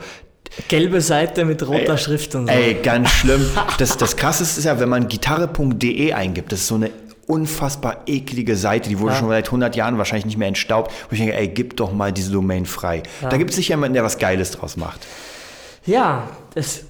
[0.69, 2.53] Gelbe Seite mit roter Schrift und so.
[2.53, 3.45] ey, ganz schlimm.
[3.79, 6.89] Das, das Krasseste ist ja, wenn man gitarre.de eingibt, das ist so eine
[7.27, 9.19] unfassbar eklige Seite, die wurde Ja.
[9.19, 12.11] schon seit 100 Jahren wahrscheinlich nicht mehr entstaubt, wo ich denke, ey, gib doch mal
[12.11, 13.03] diese Domain frei.
[13.21, 13.29] Ja.
[13.29, 15.05] Da gibt es sicher jemanden, der was Geiles draus macht.
[15.85, 16.81] Ja, das,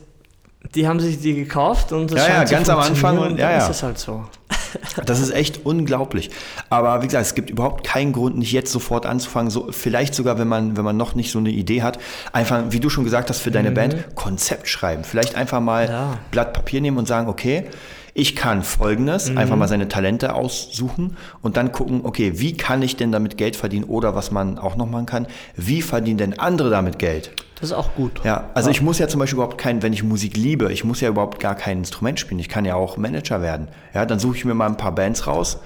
[0.76, 3.58] die haben sich die gekauft und das Ja, ja, ganz am Anfang und- ja, ja.
[3.58, 4.24] ist es halt so.
[5.06, 6.30] Das ist echt unglaublich.
[6.70, 9.50] Aber wie gesagt, es gibt überhaupt keinen Grund, nicht jetzt sofort anzufangen.
[9.50, 11.98] So, vielleicht sogar, wenn man, wenn man noch nicht so eine Idee hat,
[12.34, 15.04] einfach, wie du schon gesagt hast, für deine Band Konzept schreiben.
[15.06, 15.92] Vielleicht einfach mal Mhm.
[15.92, 16.18] Ja.
[16.32, 17.64] Blatt Papier nehmen und sagen, okay,
[18.18, 19.38] ich kann folgendes, Mhm.
[19.38, 23.56] einfach mal seine Talente aussuchen und dann gucken, okay, wie kann ich denn damit Geld
[23.56, 27.32] verdienen oder was man auch noch machen kann, wie verdienen denn andere damit Geld?
[27.60, 28.22] Das ist auch gut.
[28.24, 31.00] Ja, also ich muss ja zum Beispiel überhaupt kein, wenn ich Musik liebe, ich muss
[31.02, 32.40] ja überhaupt gar kein Instrument spielen.
[32.40, 33.68] Ich kann ja auch Manager werden.
[33.94, 35.60] Ja, dann suche ich mir mal ein paar Bands raus,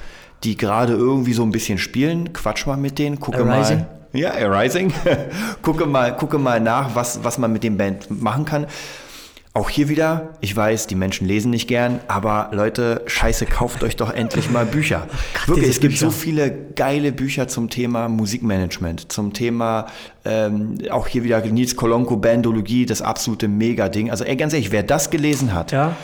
[0.43, 3.79] die gerade irgendwie so ein bisschen spielen, quatsch mal mit denen, gucke Arising?
[3.79, 3.87] mal.
[4.13, 4.91] Ja, Arising.
[5.61, 8.65] gucke mal, gucke mal nach, was, was man mit dem Band machen kann.
[9.53, 13.97] Auch hier wieder, ich weiß, die Menschen lesen nicht gern, aber Leute, scheiße, kauft euch
[13.97, 15.07] doch endlich mal Bücher.
[15.45, 16.05] Wirklich, diese es gibt Bücher.
[16.05, 19.87] so viele geile Bücher zum Thema Musikmanagement, zum Thema,
[20.23, 24.09] ähm, auch hier wieder Nils Kolonko, Bandologie, das absolute Mega-Ding.
[24.09, 25.97] Also ey, ganz ehrlich, wer das gelesen hat Ja,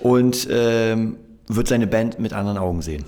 [0.00, 1.16] und ähm,
[1.48, 3.04] wird seine Band mit anderen Augen sehen.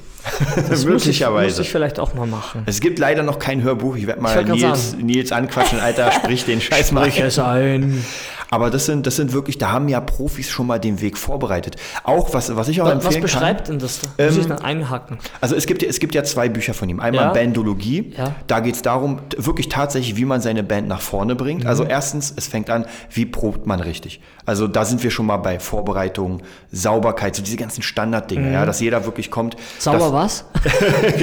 [0.69, 2.65] das muss ich, muss ich vielleicht auch mal machen.
[2.67, 3.97] Es gibt leider noch kein Hörbuch.
[3.97, 4.97] Ich werde mal grad Nils.
[5.01, 7.11] Nils anquatschen, Alter, sprich den Scheiß mal.
[7.11, 8.05] Sprich es ein.
[8.53, 11.77] Aber das sind, das sind wirklich, da haben ja Profis schon mal den Weg vorbereitet.
[12.05, 14.01] Auch was, was ich auch Was empfehlen beschreibt denn das?
[14.01, 14.09] da?
[14.27, 15.17] Muss Ähm, ich dann einhaken?
[15.17, 15.27] kann.
[15.41, 17.01] Also es gibt, ja- es gibt ja zwei Bücher von ihm.
[17.01, 17.33] Einmal Ja.
[17.33, 18.13] Bandologie.
[18.15, 18.35] Ja.
[18.49, 21.63] Da geht es darum, wirklich tatsächlich, wie man seine Band nach vorne bringt.
[21.63, 21.69] Mhm.
[21.71, 24.21] Also erstens, es fängt an, wie probt man richtig.
[24.45, 28.81] Also da sind wir schon mal bei Vorbereitung, Sauberkeit, so diese ganzen Standarddinge, ja, dass
[28.81, 29.55] jeder wirklich kommt.
[29.57, 29.61] Mhm.
[29.79, 30.45] Sauber was?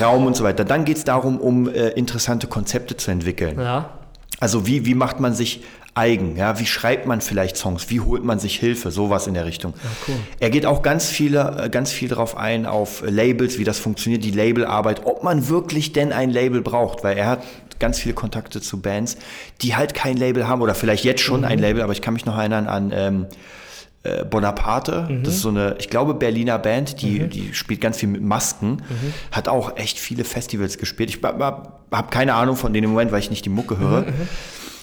[0.00, 0.64] Raum und so weiter.
[0.64, 3.60] Dann geht es darum, um äh, interessante Konzepte zu entwickeln.
[3.60, 3.90] Ja.
[4.40, 5.62] Also wie, wie macht man sich
[5.96, 6.36] eigen.
[6.36, 7.88] Ja, wie schreibt man vielleicht Songs?
[7.88, 8.90] Wie holt man sich Hilfe?
[8.90, 9.74] Sowas in der Richtung.
[10.06, 10.14] cool.
[10.40, 14.22] Er geht auch ganz viele, äh, ganz viel darauf ein auf Labels, wie das funktioniert,
[14.22, 17.42] die Labelarbeit, ob man wirklich denn ein Label braucht, weil er hat
[17.78, 19.16] ganz viele Kontakte zu Bands,
[19.62, 22.24] die halt kein Label haben oder vielleicht jetzt schon ein Label, aber ich kann mich
[22.24, 23.26] noch erinnern an ähm,
[24.02, 25.08] äh, Bonaparte.
[25.22, 28.82] Das ist so eine, ich glaube, Berliner Band, die, die spielt ganz viel mit Masken,
[29.32, 31.10] hat auch echt viele Festivals gespielt.
[31.10, 31.70] Ich habe
[32.10, 34.04] keine Ahnung von denen im Moment, weil ich nicht die Mucke höre.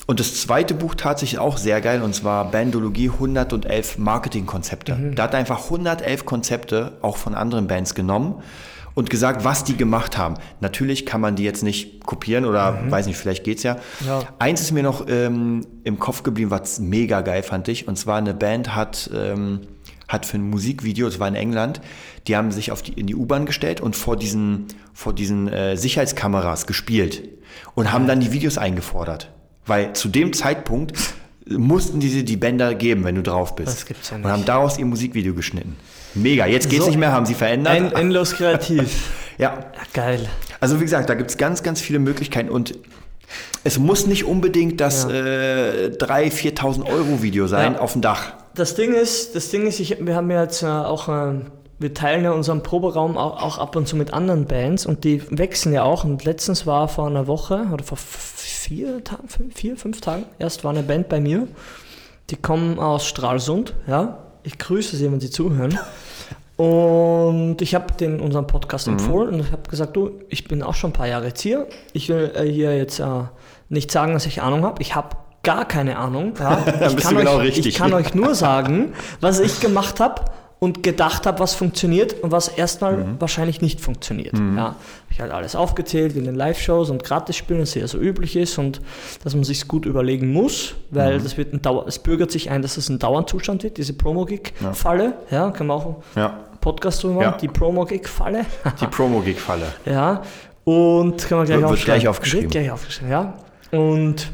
[0.05, 5.13] Und das zweite Buch tatsächlich auch sehr geil, und zwar Bandologie 111 Marketingkonzepte.
[5.15, 8.41] Da hat er einfach 111 Konzepte auch von anderen Bands genommen
[8.95, 10.35] und gesagt, was die gemacht haben.
[10.59, 13.77] Natürlich kann man die jetzt nicht kopieren oder weiß nicht, vielleicht geht's ja.
[14.05, 14.23] Ja.
[14.39, 17.87] Eins ist mir noch ähm, im Kopf geblieben, was mega geil fand ich.
[17.87, 19.61] Und zwar eine Band hat, ähm,
[20.07, 21.81] hat für ein Musikvideo, das war in England,
[22.27, 25.75] die haben sich auf die, in die U-Bahn gestellt und vor diesen, vor diesen äh,
[25.75, 27.23] Sicherheitskameras gespielt
[27.73, 29.32] und haben dann die Videos eingefordert.
[29.65, 30.93] Weil zu dem Zeitpunkt
[31.47, 33.67] mussten diese die Bänder geben, wenn du drauf bist.
[33.69, 34.49] Das gibt's ja Und haben nicht.
[34.49, 35.75] daraus ihr Musikvideo geschnitten.
[36.15, 36.45] Mega.
[36.45, 36.89] Jetzt geht's So.
[36.89, 37.73] nicht mehr, haben sie verändert.
[37.73, 39.09] Ein, endlos kreativ.
[39.37, 40.27] ja, geil.
[40.59, 42.77] also wie gesagt, da gibt es ganz, ganz viele Möglichkeiten und
[43.63, 45.09] es muss nicht unbedingt das Ja.
[45.11, 47.79] äh, 3.000, 4.000 Euro Video sein Ja.
[47.79, 48.33] auf dem Dach.
[48.55, 51.39] Das Ding ist, das Ding ist, ich, wir haben ja jetzt äh, auch, äh,
[51.79, 55.21] wir teilen ja unseren Proberaum auch, auch ab und zu mit anderen Bands und die
[55.29, 56.03] wechseln ja auch.
[56.03, 60.63] Und letztens war vor einer Woche oder vor vier Tagen, fünf, vier, fünf Tagen, erst
[60.63, 61.47] war eine Band bei mir.
[62.29, 64.19] Die kommen aus Stralsund, ja.
[64.43, 65.77] Ich grüße sie, wenn sie zuhören.
[66.55, 70.75] Und ich habe den unseren Podcast empfohlen und ich habe gesagt, du, ich bin auch
[70.75, 71.67] schon ein paar Jahre jetzt hier.
[71.93, 73.05] Ich will äh, hier jetzt äh,
[73.69, 74.81] nicht sagen, dass ich Ahnung habe.
[74.81, 76.33] Ich habe gar keine Ahnung.
[76.39, 76.63] Ja.
[76.87, 77.67] Ich, kann genau euch, richtig.
[77.67, 80.25] ich kann euch nur sagen, was ich gemacht habe
[80.59, 83.15] und gedacht habe, was funktioniert und was erstmal Mhm.
[83.19, 84.33] wahrscheinlich nicht funktioniert.
[84.37, 84.75] Ja, hab
[85.09, 88.79] ich halt alles aufgezählt in den Live-Shows und Gratisspielen, das ja so üblich ist und
[89.23, 91.23] dass man sich gut überlegen muss, weil Mhm.
[91.23, 95.13] das wird ein Dauer, es bürgert sich ein, dass es ein Dauerzustand wird, diese Promo-Gig-Falle.
[95.31, 95.51] Ja.
[95.51, 97.27] kann man auch Ja, Podcast drüber Ja.
[97.31, 98.45] machen, die Promo-Gig-Falle.
[98.79, 99.65] die Promo-Gig-Falle.
[99.85, 100.21] Ja,
[100.63, 102.43] und kann man gleich Wird- gleich aufgeschrieben.
[102.45, 103.33] Wird gleich aufgeschrieben, ja.
[103.71, 104.31] Und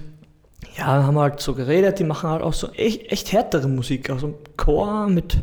[0.78, 4.10] ja, haben wir halt so geredet, die machen halt auch so echt, echt härtere Musik,
[4.12, 5.38] also Chor mit,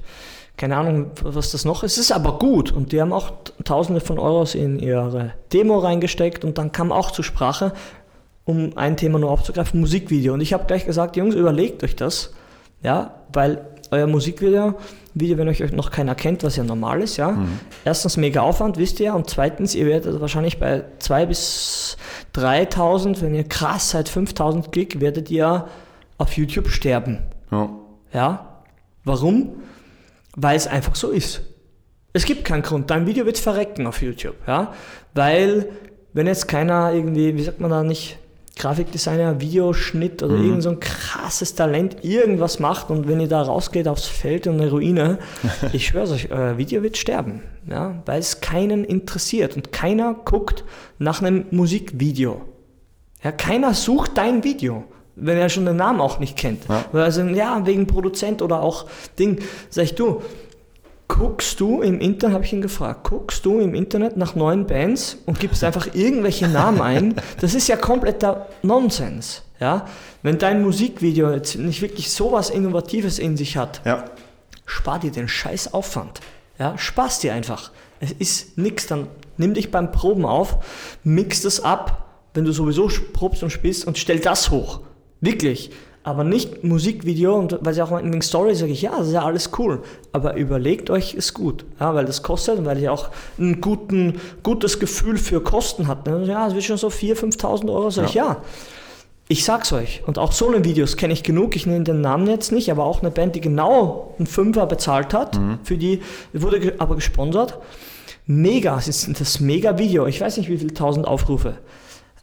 [0.56, 1.92] keine Ahnung, was das noch ist.
[1.92, 3.32] Es ist aber gut und die haben auch
[3.64, 7.72] Tausende von Euros in ihre Demo reingesteckt und dann kam auch zur Sprache,
[8.44, 10.32] um ein Thema nur aufzugreifen, Musikvideo.
[10.34, 12.32] Und ich habe gleich gesagt, Jungs, überlegt euch das,
[12.82, 14.74] ja, weil euer Musikvideo,
[15.14, 17.38] Video, wenn euch noch keiner kennt, was ja normal ist, ja.
[17.84, 21.96] Erstens mega Aufwand, wisst ihr, und zweitens, ihr werdet wahrscheinlich bei 2.000 bis
[22.34, 25.66] 3.000, wenn ihr krass seid, 5.000 Klick, werdet ihr
[26.18, 27.18] auf YouTube sterben,
[27.50, 27.70] Ja.
[28.12, 28.48] ja.
[29.04, 29.50] Warum?
[30.36, 31.42] Weil es einfach so ist.
[32.12, 32.90] Es gibt keinen Grund.
[32.90, 34.72] Dein Video wird verrecken auf YouTube, ja.
[35.12, 35.68] Weil,
[36.12, 38.18] wenn jetzt keiner irgendwie, wie sagt man da nicht,
[38.58, 43.86] Grafikdesigner, Videoschnitt oder irgend so ein krasses Talent irgendwas macht und wenn ihr da rausgeht
[43.86, 45.18] aufs Feld und eine Ruine,
[45.74, 50.64] ich schwöre euch, euer Video wird sterben, ja, weil es keinen interessiert und keiner guckt
[50.98, 52.40] nach einem Musikvideo.
[53.22, 54.84] Ja, keiner sucht dein Video,
[55.16, 56.64] wenn er schon den Namen auch nicht kennt.
[56.68, 56.84] Ja.
[56.92, 58.86] Also, ja, wegen Produzent oder auch
[59.18, 59.40] Ding.
[59.70, 60.22] Sag ich, du,
[61.08, 65.18] guckst du im Internet, habe ich ihn gefragt, guckst du im Internet nach neuen Bands
[65.26, 67.14] und gibst einfach irgendwelche Namen ein?
[67.40, 69.42] Das ist ja kompletter Nonsens.
[69.60, 69.86] Ja?
[70.22, 74.04] Wenn dein Musikvideo jetzt nicht wirklich sowas Innovatives in sich hat, ja.
[74.66, 76.20] spar dir den scheiß Aufwand.
[76.58, 77.70] Ja, spar's dir einfach.
[78.00, 80.58] Es ist nix, dann nimm dich beim Proben auf,
[81.04, 84.80] mix das ab, wenn du sowieso probst und spielst und stell das hoch.
[85.20, 85.70] Wirklich.
[86.06, 89.14] Aber nicht Musikvideo und weil sie auch in den Stories sage ich, ja, das ist
[89.14, 89.82] ja alles cool.
[90.12, 91.64] Aber überlegt euch es gut.
[91.80, 93.08] Ja, weil das kostet und weil ihr auch
[93.40, 96.06] ein guten, gutes Gefühl für Kosten habt.
[96.06, 96.24] Ne?
[96.24, 97.90] Ja, es wird schon so 4.000, 5.000 Euro.
[97.90, 98.36] Sag ich, ja.
[99.26, 100.04] Ich sag's euch.
[100.06, 101.56] Und auch Solo-Videos kenne ich genug.
[101.56, 105.12] Ich nenne den Namen jetzt nicht, aber auch eine Band, die genau einen Fünfer bezahlt
[105.12, 105.40] hat.
[105.64, 106.02] Für die
[106.32, 107.58] wurde aber gesponsert.
[108.26, 108.78] Mega.
[108.78, 110.06] Es ist das Mega-Video.
[110.06, 111.58] Ich weiß nicht, wie viele tausend Aufrufe.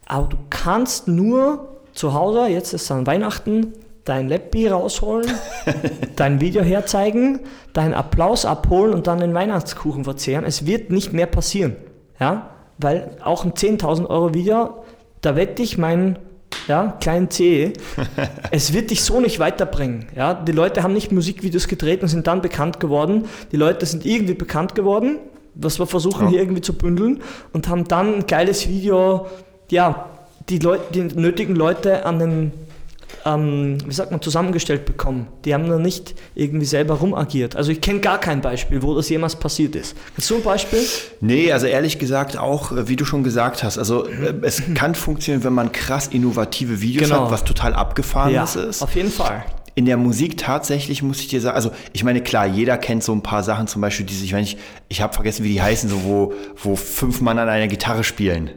[0.06, 3.72] Aber du kannst nur zu Hause, jetzt ist dann Weihnachten,
[4.04, 5.30] dein Läppi rausholen,
[6.16, 7.40] dein Video herzeigen,
[7.72, 10.44] deinen Applaus abholen und dann den Weihnachtskuchen verzehren.
[10.44, 11.76] Es wird nicht mehr passieren.
[12.20, 12.50] Ja?
[12.78, 14.84] Weil auch ein 10.000 Euro Video,
[15.20, 16.18] da wette ich meinen
[16.68, 17.72] ja, kleinen C,
[18.50, 20.06] es wird dich so nicht weiterbringen.
[20.14, 20.34] Ja?
[20.34, 23.26] Die Leute haben nicht Musikvideos gedreht und sind dann bekannt geworden.
[23.52, 25.18] Die Leute sind irgendwie bekannt geworden,
[25.54, 26.30] was wir versuchen Ja.
[26.30, 29.26] hier irgendwie zu bündeln und haben dann ein geiles Video,
[29.70, 30.06] ja,
[30.48, 32.52] die, Leute, die nötigen Leute an den
[33.24, 35.28] ähm, wie sagt man, zusammengestellt bekommen.
[35.44, 37.56] Die haben noch nicht irgendwie selber rumagiert.
[37.56, 39.96] Also ich kenne gar kein Beispiel, wo das jemals passiert ist.
[40.16, 40.80] Hast du ein Beispiel?
[41.20, 44.94] Nee, also ehrlich gesagt auch, äh, wie du schon gesagt hast, also äh, es kann
[44.94, 47.24] funktionieren, wenn man krass innovative Videos Genau.
[47.24, 48.82] hat, was total abgefahrenes ist.
[48.82, 49.44] auf jeden Fall.
[49.76, 53.12] In der Musik tatsächlich muss ich dir sagen, also ich meine, klar, jeder kennt so
[53.12, 54.56] ein paar Sachen, zum Beispiel diese, ich meine, ich,
[54.88, 58.50] ich habe vergessen, wie die heißen, so wo, wo fünf Mann an einer Gitarre spielen.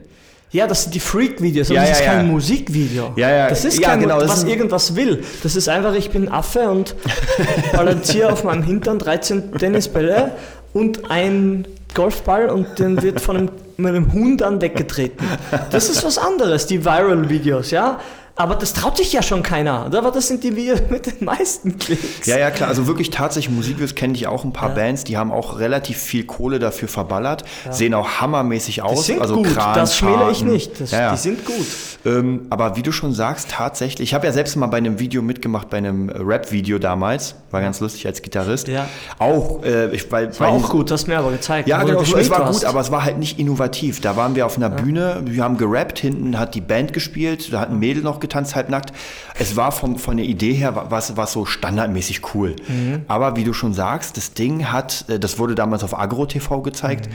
[0.50, 2.32] Ja, das sind die Freak-Videos, aber Ja, das ist ja, kein ja.
[2.32, 3.12] Musikvideo.
[3.16, 3.48] Ja, ja.
[3.48, 5.22] Das ist kein, genau, das was ist irgendwas will.
[5.42, 6.94] Das ist einfach, ich bin Affe und
[7.72, 10.32] balanciere auf meinem Hintern 13 Tennisbälle
[10.72, 15.26] und ein Golfball und den wird von einem, mit einem Huhn dann weggetreten.
[15.70, 18.00] Das ist was anderes, die Viral-Videos, ja.
[18.38, 19.98] Aber das traut sich ja schon keiner, oder?
[19.98, 22.24] Aber das sind die Videos mit den meisten Klicks.
[22.26, 22.68] Ja, ja, klar.
[22.68, 24.74] Also wirklich tatsächlich Musikvideos kenne ich auch ein paar Ja.
[24.76, 29.06] Bands, die haben auch relativ viel Kohle dafür verballert, sehen auch hammermäßig aus.
[29.06, 30.80] Die sind also gut, Kran, das schmäle ich nicht.
[30.80, 31.10] Das, ja, ja.
[31.12, 31.66] Die sind gut.
[32.06, 35.20] Ähm, aber wie du schon sagst, tatsächlich, ich habe ja selbst mal bei einem Video
[35.20, 38.68] mitgemacht, bei einem Rap-Video damals, war ganz lustig als Gitarrist.
[38.68, 38.88] Ja.
[39.18, 41.68] Auch, äh, ich, weil, Das war auch gut, hast mir aber gezeigt.
[41.68, 44.00] Ja, genau, es war gut, aber es war halt nicht innovativ.
[44.00, 47.58] Da waren wir auf einer Bühne, wir haben gerappt, hinten hat die Band gespielt, da
[47.60, 48.92] hat ein Mädel noch getanzt, halbnackt.
[49.38, 52.54] Es war vom, von der Idee her, was, was so standardmäßig cool.
[52.68, 53.04] Mhm.
[53.08, 56.60] Aber wie du schon sagst, das Ding hat, äh, das wurde damals auf Agro TV
[56.62, 57.14] gezeigt, Mhm.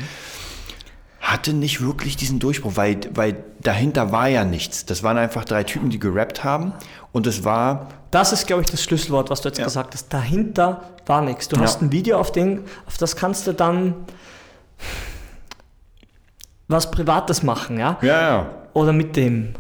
[1.21, 4.86] hatte nicht wirklich diesen Durchbruch, weil, weil dahinter war ja nichts.
[4.86, 6.73] Das waren einfach drei Typen, die gerappt haben
[7.13, 9.63] und es war, Das ist, glaube ich, das Schlüsselwort, was du jetzt Ja.
[9.65, 10.12] gesagt hast.
[10.13, 11.47] Dahinter war nichts.
[11.47, 11.62] Du Ja.
[11.63, 13.95] hast ein Video, auf, den, auf das kannst du dann
[16.67, 17.97] was Privates machen, ja?
[18.02, 18.49] ja, ja.
[18.73, 19.54] Oder mit dem.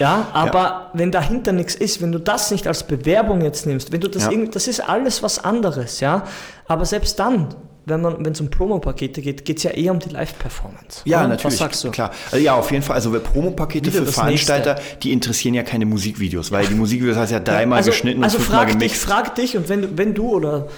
[0.00, 4.00] Ja, aber wenn dahinter nichts ist, wenn du das nicht als Bewerbung jetzt nimmst, wenn
[4.00, 4.30] du das Ja.
[4.32, 6.24] irgendwie, das ist alles was anderes, ja.
[6.66, 7.48] Aber selbst dann,
[7.84, 11.02] wenn man, wenn es um Promo-Pakete geht, geht es ja eher um die Live-Performance.
[11.04, 11.28] Ja, oder?
[11.28, 11.44] natürlich.
[11.52, 11.90] Was sagst du?
[11.90, 12.10] Klar.
[12.30, 12.96] Also ja, auf jeden Fall.
[12.96, 17.78] Also Promopakete für Veranstalter, die interessieren ja keine Musikvideos, weil die Musikvideos hast ja dreimal
[17.78, 19.02] also, geschnitten also und fünfmal frag dich, gemixt.
[19.02, 20.68] frag dich und wenn, du- wenn du oder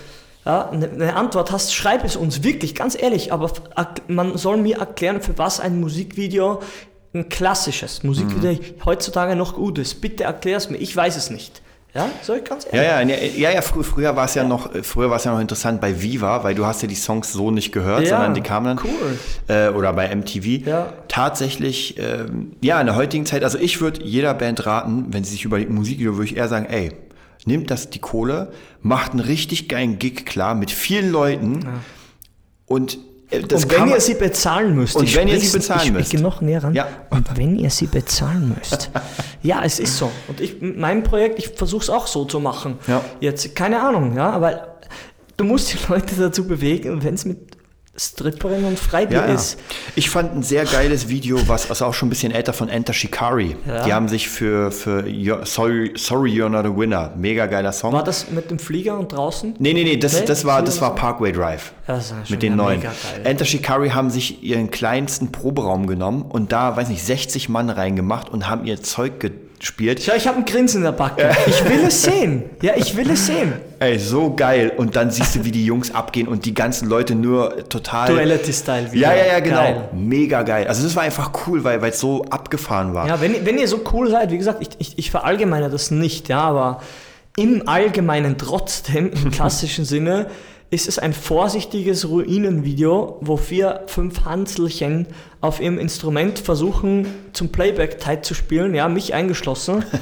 [0.44, 3.32] ja, eine, eine Antwort hast, schreib es uns wirklich, ganz ehrlich.
[3.32, 3.52] Aber
[4.08, 6.60] man soll mir erklären, für was ein Musikvideo,
[7.14, 8.84] ein klassisches Musikvideo Mhm.
[8.84, 10.00] heutzutage noch gut ist.
[10.00, 11.60] Bitte erklär es mir, ich weiß es nicht.
[11.94, 12.80] Ja, soll ich ganz ehrlich?
[12.80, 15.24] Ja, ja, ja, ja, ja frü früher war es ja noch, äh, früher war es
[15.24, 18.08] ja noch interessant bei Viva, weil du hast ja die Songs so nicht gehört, Ja,
[18.16, 19.18] sondern die kamen dann cool.
[19.54, 20.66] äh, oder bei MTV.
[20.66, 20.90] Ja.
[21.08, 25.32] Tatsächlich, ähm, ja, in der heutigen Zeit, also ich würde jeder Band raten, wenn sie
[25.32, 26.92] sich überlegt, Musikvideo, würde ich eher sagen, ey,
[27.44, 31.60] nimmt das die Kohle, macht einen richtig geilen Gig klar mit vielen Leuten
[32.64, 32.98] und
[33.40, 36.04] das und wenn ihr sie bezahlen müsst, Und ich wenn ihr sie bezahlen ich, müsst.
[36.06, 36.74] Ich gehe noch näher ran.
[36.74, 36.88] Ja.
[37.10, 38.90] Und wenn ihr sie bezahlen müsst.
[39.42, 40.10] ja, es ist so.
[40.28, 42.78] Und ich, mein Projekt, ich versuche es auch so zu machen.
[42.86, 43.02] Ja.
[43.20, 44.76] Jetzt, keine Ahnung, ja, aber
[45.36, 47.38] du musst die Leute dazu bewegen wenn es mit
[47.94, 49.58] Stripperinnen und Freibier Ja, ist.
[49.96, 52.94] Ich fand ein sehr geiles Video, was was auch schon ein bisschen älter von Enter
[52.94, 53.54] Shikari.
[53.66, 53.84] Ja.
[53.84, 55.04] Die haben sich für, für
[55.44, 57.92] Sorry, Sorry You're Not a Winner, mega geiler Song.
[57.92, 59.56] War das mit dem Flieger und draußen?
[59.58, 60.94] Nee, nee, nee, das, Nee, das, war, das war?
[60.94, 61.72] Parkway Drive.
[61.86, 62.82] Ja, das schon mit den neuen.
[63.24, 68.30] Enter Shikari haben sich ihren kleinsten Proberaum genommen und da, weiß nicht, 60 Mann reingemacht
[68.30, 69.20] und haben ihr Zeug
[69.62, 70.02] gespielt.
[70.04, 71.30] Schau, ich habe ein Grinsen in der Backe.
[71.46, 72.42] Ich will es sehen.
[72.62, 73.52] Ja, ich will es sehen.
[73.78, 74.72] Ey, so geil.
[74.76, 78.08] Und dann siehst du, wie die Jungs abgehen und die ganzen Leute nur total.
[78.08, 79.56] Duality-Style Ja, ja, ja, genau.
[79.56, 79.88] Geil.
[79.92, 80.66] Mega geil.
[80.66, 83.06] Also das war einfach cool, weil weil es so abgefahren war.
[83.06, 86.28] Ja, wenn, wenn ihr so cool seid, wie gesagt, ich, ich, ich verallgemeine das nicht,
[86.28, 86.82] ja, aber
[87.36, 90.26] im Allgemeinen trotzdem, im klassischen Sinne,
[90.72, 95.06] ist es ein vorsichtiges Ruinenvideo, wo vier, fünf Hanselchen
[95.42, 99.84] auf ihrem Instrument versuchen, zum Playback tight zu spielen, ja, mich eingeschlossen.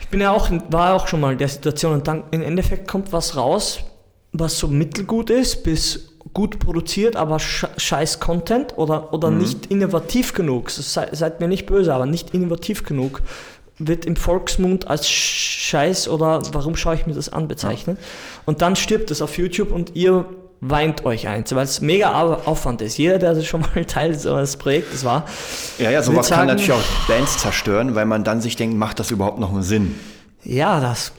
[0.00, 2.86] Ich bin ja auch, war auch schon mal in der Situation und dann im Endeffekt
[2.86, 3.80] kommt was raus,
[4.32, 10.32] was so mittelgut ist, bis gut produziert, aber sch scheiß Content oder, oder nicht innovativ
[10.32, 10.70] genug.
[10.70, 13.22] Sei, seid mir nicht böse, aber nicht innovativ genug.
[13.78, 17.98] Wird im Volksmund als Scheiß oder warum schaue ich mir das an bezeichnet.
[18.44, 20.26] Und dann stirbt es auf YouTube und ihr
[20.60, 22.96] weint euch eins, weil es mega Au- Aufwand ist.
[22.98, 25.24] Jeder, der schon mal Teil so eines Projektes war,
[25.78, 29.00] Ja, ja, sowas kann sagen- natürlich auch Bands zerstören, weil man dann sich denkt, macht
[29.00, 29.98] das überhaupt noch einen Sinn?
[30.44, 31.12] Ja, das.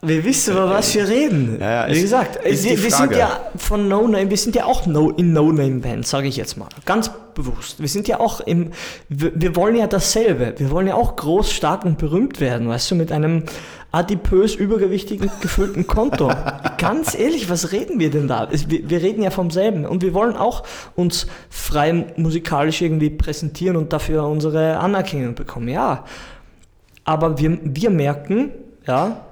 [0.00, 1.58] Wir wissen, über was wir reden.
[1.60, 4.86] Ja, ja, Wie gesagt, wir, wir sind ja von No Name, wir sind ja auch
[4.86, 6.68] no, in No Name Bands, sage ich jetzt mal.
[6.84, 7.80] Ganz bewusst.
[7.80, 8.70] Wir sind ja auch im.
[9.08, 10.54] Wir, wir wollen ja dasselbe.
[10.56, 13.42] Wir wollen ja auch groß, stark und berühmt werden, weißt du, mit einem
[13.90, 16.30] adipös übergewichtigen, gefüllten Konto.
[16.78, 18.48] Ganz ehrlich, was reden wir denn da?
[18.52, 19.84] Wir, wir reden ja vom selben.
[19.84, 20.62] Und wir wollen auch
[20.94, 25.66] uns frei musikalisch irgendwie präsentieren und dafür unsere Anerkennung bekommen.
[25.66, 26.04] Ja.
[27.02, 28.52] Aber wir, wir merken,
[28.86, 29.24] ja,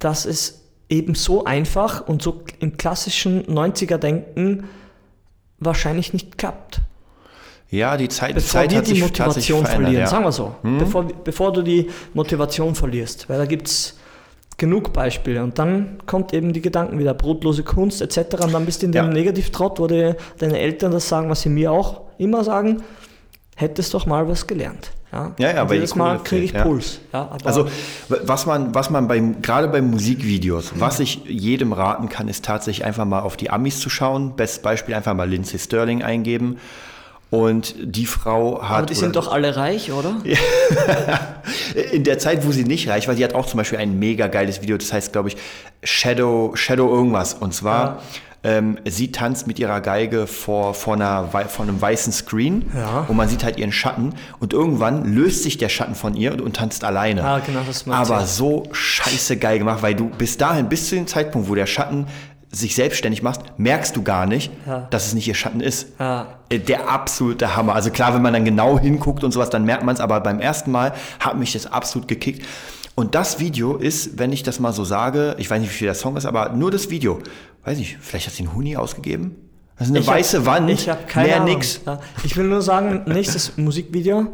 [0.00, 4.64] dass es eben so einfach und so im klassischen 90er-Denken
[5.58, 6.80] wahrscheinlich nicht klappt.
[7.70, 10.06] Ja, die Zeit, die Bevor Zeit wir hat die sich Motivation verändert, verlieren, ja.
[10.08, 10.56] sagen wir so.
[10.62, 13.96] Bevor, bevor du die Motivation verlierst, weil da gibt es
[14.58, 18.44] genug Beispiele und dann kommt eben die Gedanken wieder, brotlose Kunst etc.
[18.44, 19.12] und dann bist du in dem Ja.
[19.12, 22.82] Negativtrott, wo dir deine Eltern das sagen, was sie mir auch immer sagen,
[23.54, 24.90] hättest doch mal was gelernt.
[25.12, 26.62] Ja, Ja, ja, die jedes Mal kriege ich ja.
[26.62, 27.00] Puls.
[27.12, 27.68] Ja, Also
[28.08, 32.84] was man, was man beim, gerade bei Musikvideos, was ich jedem raten kann, ist tatsächlich
[32.84, 34.36] einfach mal auf die Amis zu schauen.
[34.36, 36.58] Bestes Beispiel einfach mal Lindsay Sterling eingeben.
[37.30, 38.78] Und die Frau hat.
[38.78, 40.16] aber die sind oder- doch alle reich, oder?
[41.92, 44.26] in der Zeit, wo sie nicht reich war, sie hat auch zum Beispiel ein mega
[44.26, 45.36] geiles Video, das heißt, glaube ich,
[45.84, 47.34] Shadow, Shadow irgendwas.
[47.34, 48.02] Und zwar,
[48.42, 53.04] ähm, sie tanzt mit ihrer Geige vor, vor, einer, vor einem weißen Screen Ja.
[53.08, 56.40] und man sieht halt ihren Schatten und irgendwann löst sich der Schatten von ihr und,
[56.40, 57.22] und tanzt alleine.
[57.24, 61.06] Ah, genau, das Aber so scheiße geil gemacht, weil du bis dahin, bis zu dem
[61.06, 62.06] Zeitpunkt, wo der Schatten
[62.52, 64.88] sich selbstständig macht, merkst du gar nicht, Ja.
[64.90, 65.86] dass es nicht ihr Schatten ist.
[66.00, 66.26] Ja.
[66.48, 67.74] Äh, Der absolute Hammer.
[67.76, 70.40] Also klar, wenn man dann genau hinguckt und sowas, dann merkt man es, aber beim
[70.40, 72.44] ersten Mal hat mich das absolut gekickt.
[72.94, 75.86] Und das Video ist, wenn ich das mal so sage, ich weiß nicht, wie viel
[75.86, 77.18] der Song ist, aber nur das Video.
[77.64, 79.36] Weiß nicht, vielleicht hat sie einen Huni ausgegeben?
[79.78, 81.54] Das ist eine Ich hab- weiße Wand, Ich habe keine mehr Ahnung.
[81.54, 81.80] nix.
[81.86, 84.26] Ja, ich will nur sagen, nächstes Musikvideo,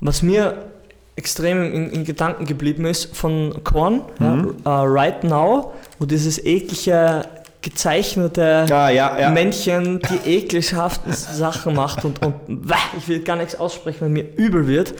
[0.00, 0.70] was mir
[1.16, 4.54] extrem in, in Gedanken geblieben ist, von Korn, Mhm.
[4.64, 7.24] ja, äh, Right Now, wo dieses eklige
[7.60, 9.30] gezeichnete Ja, ja, ja.
[9.30, 12.34] Männchen die eklighaften Sachen macht und, und
[12.98, 14.94] ich will gar nichts aussprechen, wenn mir übel wird.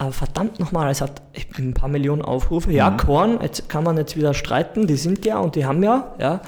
[0.00, 1.20] Aber verdammt nochmal, es hat
[1.58, 2.70] ein paar Millionen Aufrufe.
[2.70, 2.74] Mhm.
[2.74, 6.14] Ja, Korn, jetzt kann man jetzt wieder streiten, die sind ja und die haben ja,
[6.18, 6.40] ja.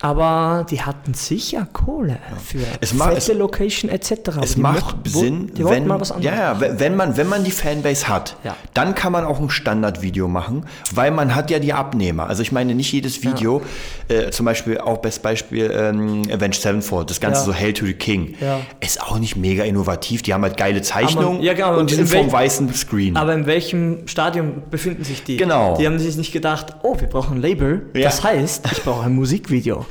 [0.00, 4.12] Aber die hatten sicher Kohle für Es macht- fette es- Location etc.
[4.36, 6.32] Aber Es die macht mochten- Sinn, wollten wenn, mal was anderes.
[6.36, 8.54] ja, ja, wenn- man, wenn man die Fanbase hat, Ja.
[8.74, 12.28] dann kann man auch ein Standardvideo machen, weil man hat ja die Abnehmer.
[12.28, 13.60] Also ich meine, nicht jedes Video,
[14.08, 17.94] äh, zum Beispiel auch best Beispiel ähm, Avenged Sevenfold, das Ganze so Hail to the
[17.94, 18.34] King,
[18.80, 20.22] ist auch nicht mega innovativ.
[20.22, 23.16] Die haben halt geile Zeichnungen ja, genau, und sind vom weißen Screen.
[23.16, 25.38] Aber in welchem Stadium befinden sich die?
[25.38, 25.76] Genau.
[25.76, 27.86] Die haben sich nicht gedacht, oh, wir brauchen ein Label.
[27.94, 29.86] Das heißt, ich brauche ein Musikvideo.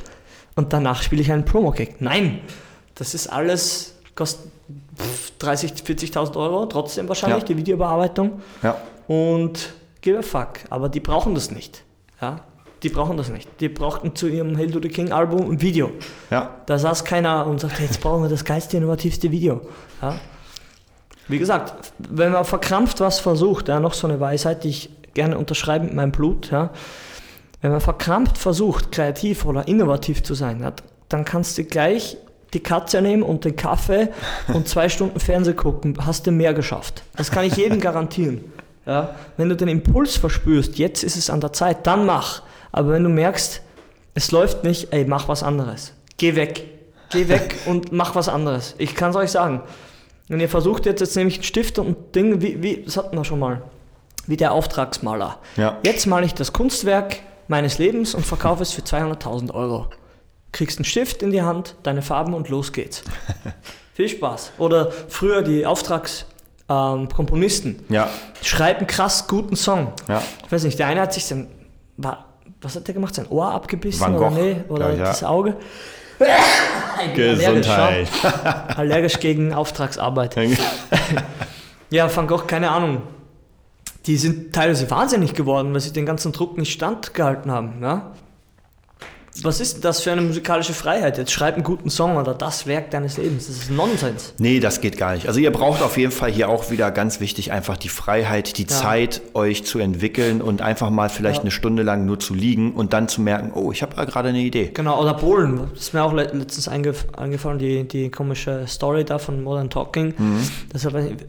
[0.58, 2.00] Und danach spiele ich einen Promo-Gag.
[2.00, 2.40] Nein,
[2.96, 4.50] das ist alles, kostet
[4.98, 7.46] pff, 30.000, 40.000 Euro, trotzdem wahrscheinlich, Ja.
[7.46, 8.40] die Videobearbeitung.
[8.64, 8.76] ja.
[9.06, 10.58] Und give a fuck.
[10.68, 11.84] Aber die brauchen das nicht.
[12.20, 12.40] Ja?
[12.82, 13.48] Die brauchen das nicht.
[13.60, 15.92] Die brauchten zu ihrem Hail to the King Album ein Video.
[16.28, 16.56] ja.
[16.66, 19.60] Da saß keiner und sagte, jetzt brauchen wir das geilste, innovativste Video.
[20.02, 20.16] Ja?
[21.28, 25.38] Wie gesagt, wenn man verkrampft was versucht, ja, noch so eine Weisheit, die ich gerne
[25.38, 26.70] unterschreibe mit meinem Blut, ja,
[27.60, 30.72] wenn man verkrampft versucht, kreativ oder innovativ zu sein,
[31.08, 32.16] dann kannst du gleich
[32.54, 34.08] die Katze nehmen und den Kaffee
[34.52, 37.02] und zwei Stunden Fernseh gucken, hast du mehr geschafft.
[37.16, 38.44] Das kann ich jedem garantieren.
[38.86, 39.14] Ja?
[39.36, 42.42] Wenn du den Impuls verspürst, jetzt ist es an der Zeit, dann mach.
[42.72, 43.60] Aber wenn du merkst,
[44.14, 45.92] es läuft nicht, ey, mach was anderes.
[46.16, 46.64] Geh weg.
[47.10, 48.74] Geh weg und mach was anderes.
[48.78, 49.62] Ich kann es euch sagen.
[50.28, 52.96] Wenn ihr versucht jetzt, jetzt nehme ich einen Stift und ein Ding, wie, wie, das
[52.96, 53.62] hatten wir schon mal,
[54.26, 55.38] wie der Auftragsmaler.
[55.56, 55.78] Ja.
[55.82, 57.16] Jetzt male ich das Kunstwerk
[57.48, 59.86] meines Lebens und verkaufe es für 200.000 Euro.
[60.52, 63.02] Kriegst einen Stift in die Hand, deine Farben und los geht's.
[63.94, 64.52] Viel Spaß.
[64.58, 66.26] Oder früher die Auftragskomponisten.
[66.70, 68.08] Ähm, Komponisten Ja,
[68.42, 69.92] schreiben krass guten Song.
[70.08, 70.22] ja.
[70.44, 71.48] Ich weiß nicht, der eine hat sich sein,
[71.96, 72.26] war,
[72.60, 75.04] was hat der gemacht, sein Ohr abgebissen Van oder Gogh, nee, oder ja.
[75.04, 75.56] das Auge.
[77.14, 78.08] Gesundheit.
[78.22, 80.36] Allergisch, allergisch gegen Auftragsarbeit.
[81.90, 83.00] Ja, Van Gogh, keine Ahnung.
[84.08, 87.74] Die sind teilweise wahnsinnig geworden, weil sie den ganzen Druck nicht standgehalten haben.
[87.82, 88.12] Ja?
[89.42, 91.16] Was ist denn das für eine musikalische Freiheit?
[91.18, 93.46] Jetzt schreib einen guten Song oder das Werk deines Lebens.
[93.46, 94.34] Das ist Nonsens.
[94.38, 95.28] Nee, das geht gar nicht.
[95.28, 98.66] Also ihr braucht auf jeden Fall hier auch wieder ganz wichtig einfach die Freiheit, die
[98.66, 101.42] Zeit, euch zu entwickeln und einfach mal vielleicht Ja.
[101.42, 104.30] eine Stunde lang nur zu liegen und dann zu merken, oh, ich habe da gerade
[104.30, 104.70] eine Idee.
[104.74, 105.68] Genau, oder Polen.
[105.74, 109.70] Das ist mir auch le letztens eingef eingefallen, die, die komische Story da von Modern
[109.70, 110.14] Talking.
[110.18, 110.38] Mhm.
[110.72, 111.26] Nicht,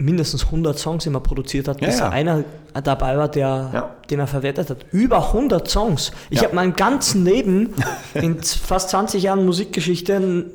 [0.00, 2.08] mindestens 100 Songs immer produziert hat, Ja, bis ja.
[2.08, 2.44] einer
[2.84, 3.90] dabei war, der, Ja.
[4.10, 4.86] den er verwertet hat.
[4.92, 6.10] Über 100 Songs.
[6.30, 6.44] Ich Ja.
[6.46, 7.74] habe mein ganzen Leben
[8.14, 10.46] in fast 20 Jahren Musikgeschichte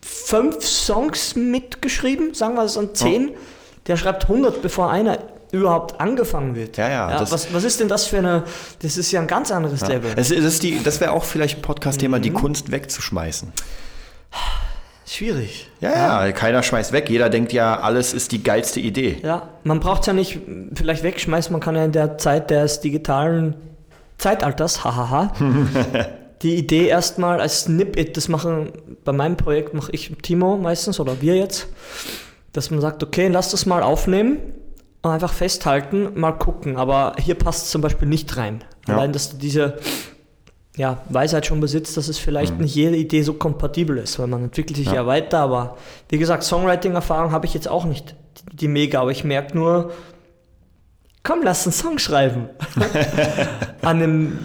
[0.00, 3.32] fünf Songs mitgeschrieben, sagen wir es an 10.
[3.86, 5.18] Der schreibt 100, bevor einer
[5.52, 6.76] überhaupt angefangen wird.
[6.76, 8.44] Ja, ja, das- was, was ist denn das für eine,
[8.82, 10.12] das ist ja ein ganz anderes Level.
[10.16, 12.22] Es, es ist die, das wäre auch vielleicht ein Podcast-Thema, Mhm.
[12.22, 13.52] die Kunst wegzuschmeißen.
[15.10, 15.66] Schwierig.
[15.80, 17.10] Ja, ja, keiner schmeißt weg.
[17.10, 19.18] Jeder denkt ja, alles ist die geilste Idee.
[19.24, 20.38] Ja, man braucht es ja nicht
[20.72, 23.56] vielleicht wegschmeißen, man kann ja in der Zeit des digitalen
[24.18, 25.32] Zeitalters, hahaha,
[26.42, 28.70] die Idee erstmal als Snippet, das machen,
[29.04, 31.66] bei meinem Projekt mache ich Timo meistens oder wir jetzt,
[32.52, 34.38] dass man sagt, okay, lass das mal aufnehmen
[35.02, 38.62] und einfach festhalten, mal gucken, aber hier passt es zum Beispiel nicht rein.
[38.86, 38.94] Ja.
[38.94, 39.78] Allein, dass du diese,
[40.80, 42.62] ja, Weisheit schon besitzt, dass es vielleicht Mhm.
[42.62, 45.76] nicht jede Idee so kompatibel ist, weil man entwickelt sich ja, weiter, aber
[46.08, 48.14] wie gesagt, Songwriting-Erfahrung habe ich jetzt auch nicht,
[48.50, 49.92] die, die mega, aber ich merke nur,
[51.22, 52.48] komm, lass einen Song schreiben.
[53.82, 54.38] An einem,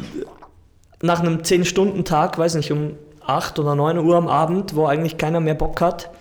[1.02, 5.40] nach einem 10-Stunden-Tag, weiß nicht, um 8 oder 9 Uhr am Abend, wo eigentlich keiner
[5.40, 6.12] mehr Bock hat,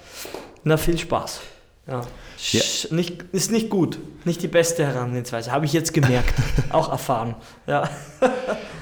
[0.63, 1.41] na, viel Spaß.
[1.89, 2.03] Ja.
[2.45, 6.35] Sch- Nicht, ist nicht gut, nicht die beste Herangehensweise, habe ich jetzt gemerkt,
[6.71, 7.35] auch erfahren.
[7.67, 7.89] Ja.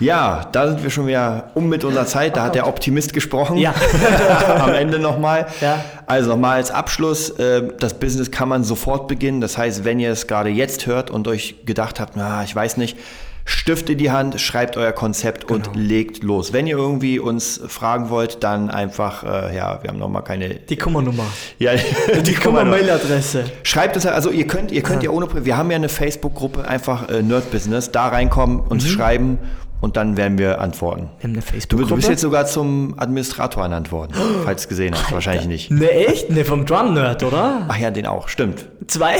[0.00, 2.36] Ja, da sind wir schon wieder um mit unserer Zeit.
[2.36, 3.58] Da hat der Optimist gesprochen.
[3.58, 3.72] Ja.
[4.58, 5.46] Am Ende nochmal.
[5.60, 5.84] Ja.
[6.06, 9.40] Also nochmal als Abschluss, äh, das Business kann man sofort beginnen.
[9.40, 12.76] Das heißt, wenn ihr es gerade jetzt hört und euch gedacht habt, na, ich weiß
[12.78, 12.96] nicht,
[13.44, 15.68] Stift in die Hand, schreibt euer Konzept Genau.
[15.68, 16.52] und legt los.
[16.52, 20.50] Wenn ihr irgendwie uns fragen wollt, dann einfach, äh, ja, wir haben nochmal keine...
[20.50, 21.24] Die Kummernummer.
[21.58, 21.72] Ja,
[22.26, 23.44] Die Kummer-Mail-Adresse.
[23.64, 27.08] Schreibt es, also ihr könnt, ihr könnt ja ohne, wir haben ja eine Facebook-Gruppe, einfach
[27.08, 29.38] äh, Nerd Business, da reinkommen, uns schreiben
[29.80, 31.08] und dann werden wir antworten.
[31.18, 31.88] Wir haben eine Du, Facebook-Gruppe.
[31.88, 34.12] du bist jetzt sogar zum Administrator ernannt worden,
[34.44, 35.70] falls du gesehen hast, wahrscheinlich nicht.
[35.72, 36.30] Ne, echt?
[36.30, 37.66] Ne, vom Drum Nerd, oder?
[37.68, 38.66] Ach ja, den auch, stimmt.
[38.86, 39.16] Zwei?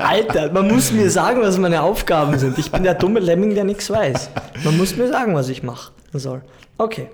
[0.00, 2.58] Alter, man muss mir sagen, was meine Aufgaben sind.
[2.58, 4.30] Ich bin der dumme Lemming, der nichts weiß.
[4.64, 6.42] Man muss mir sagen, was ich machen soll.
[6.78, 7.08] Okay,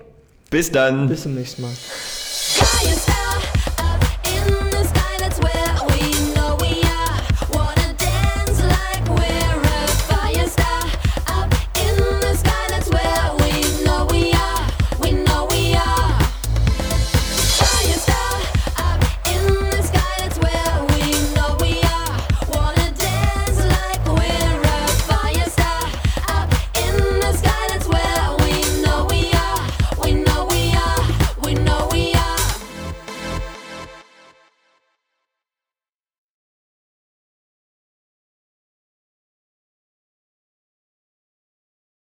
[0.49, 1.07] Bis dann.
[1.09, 1.71] bis zum nächsten Mal.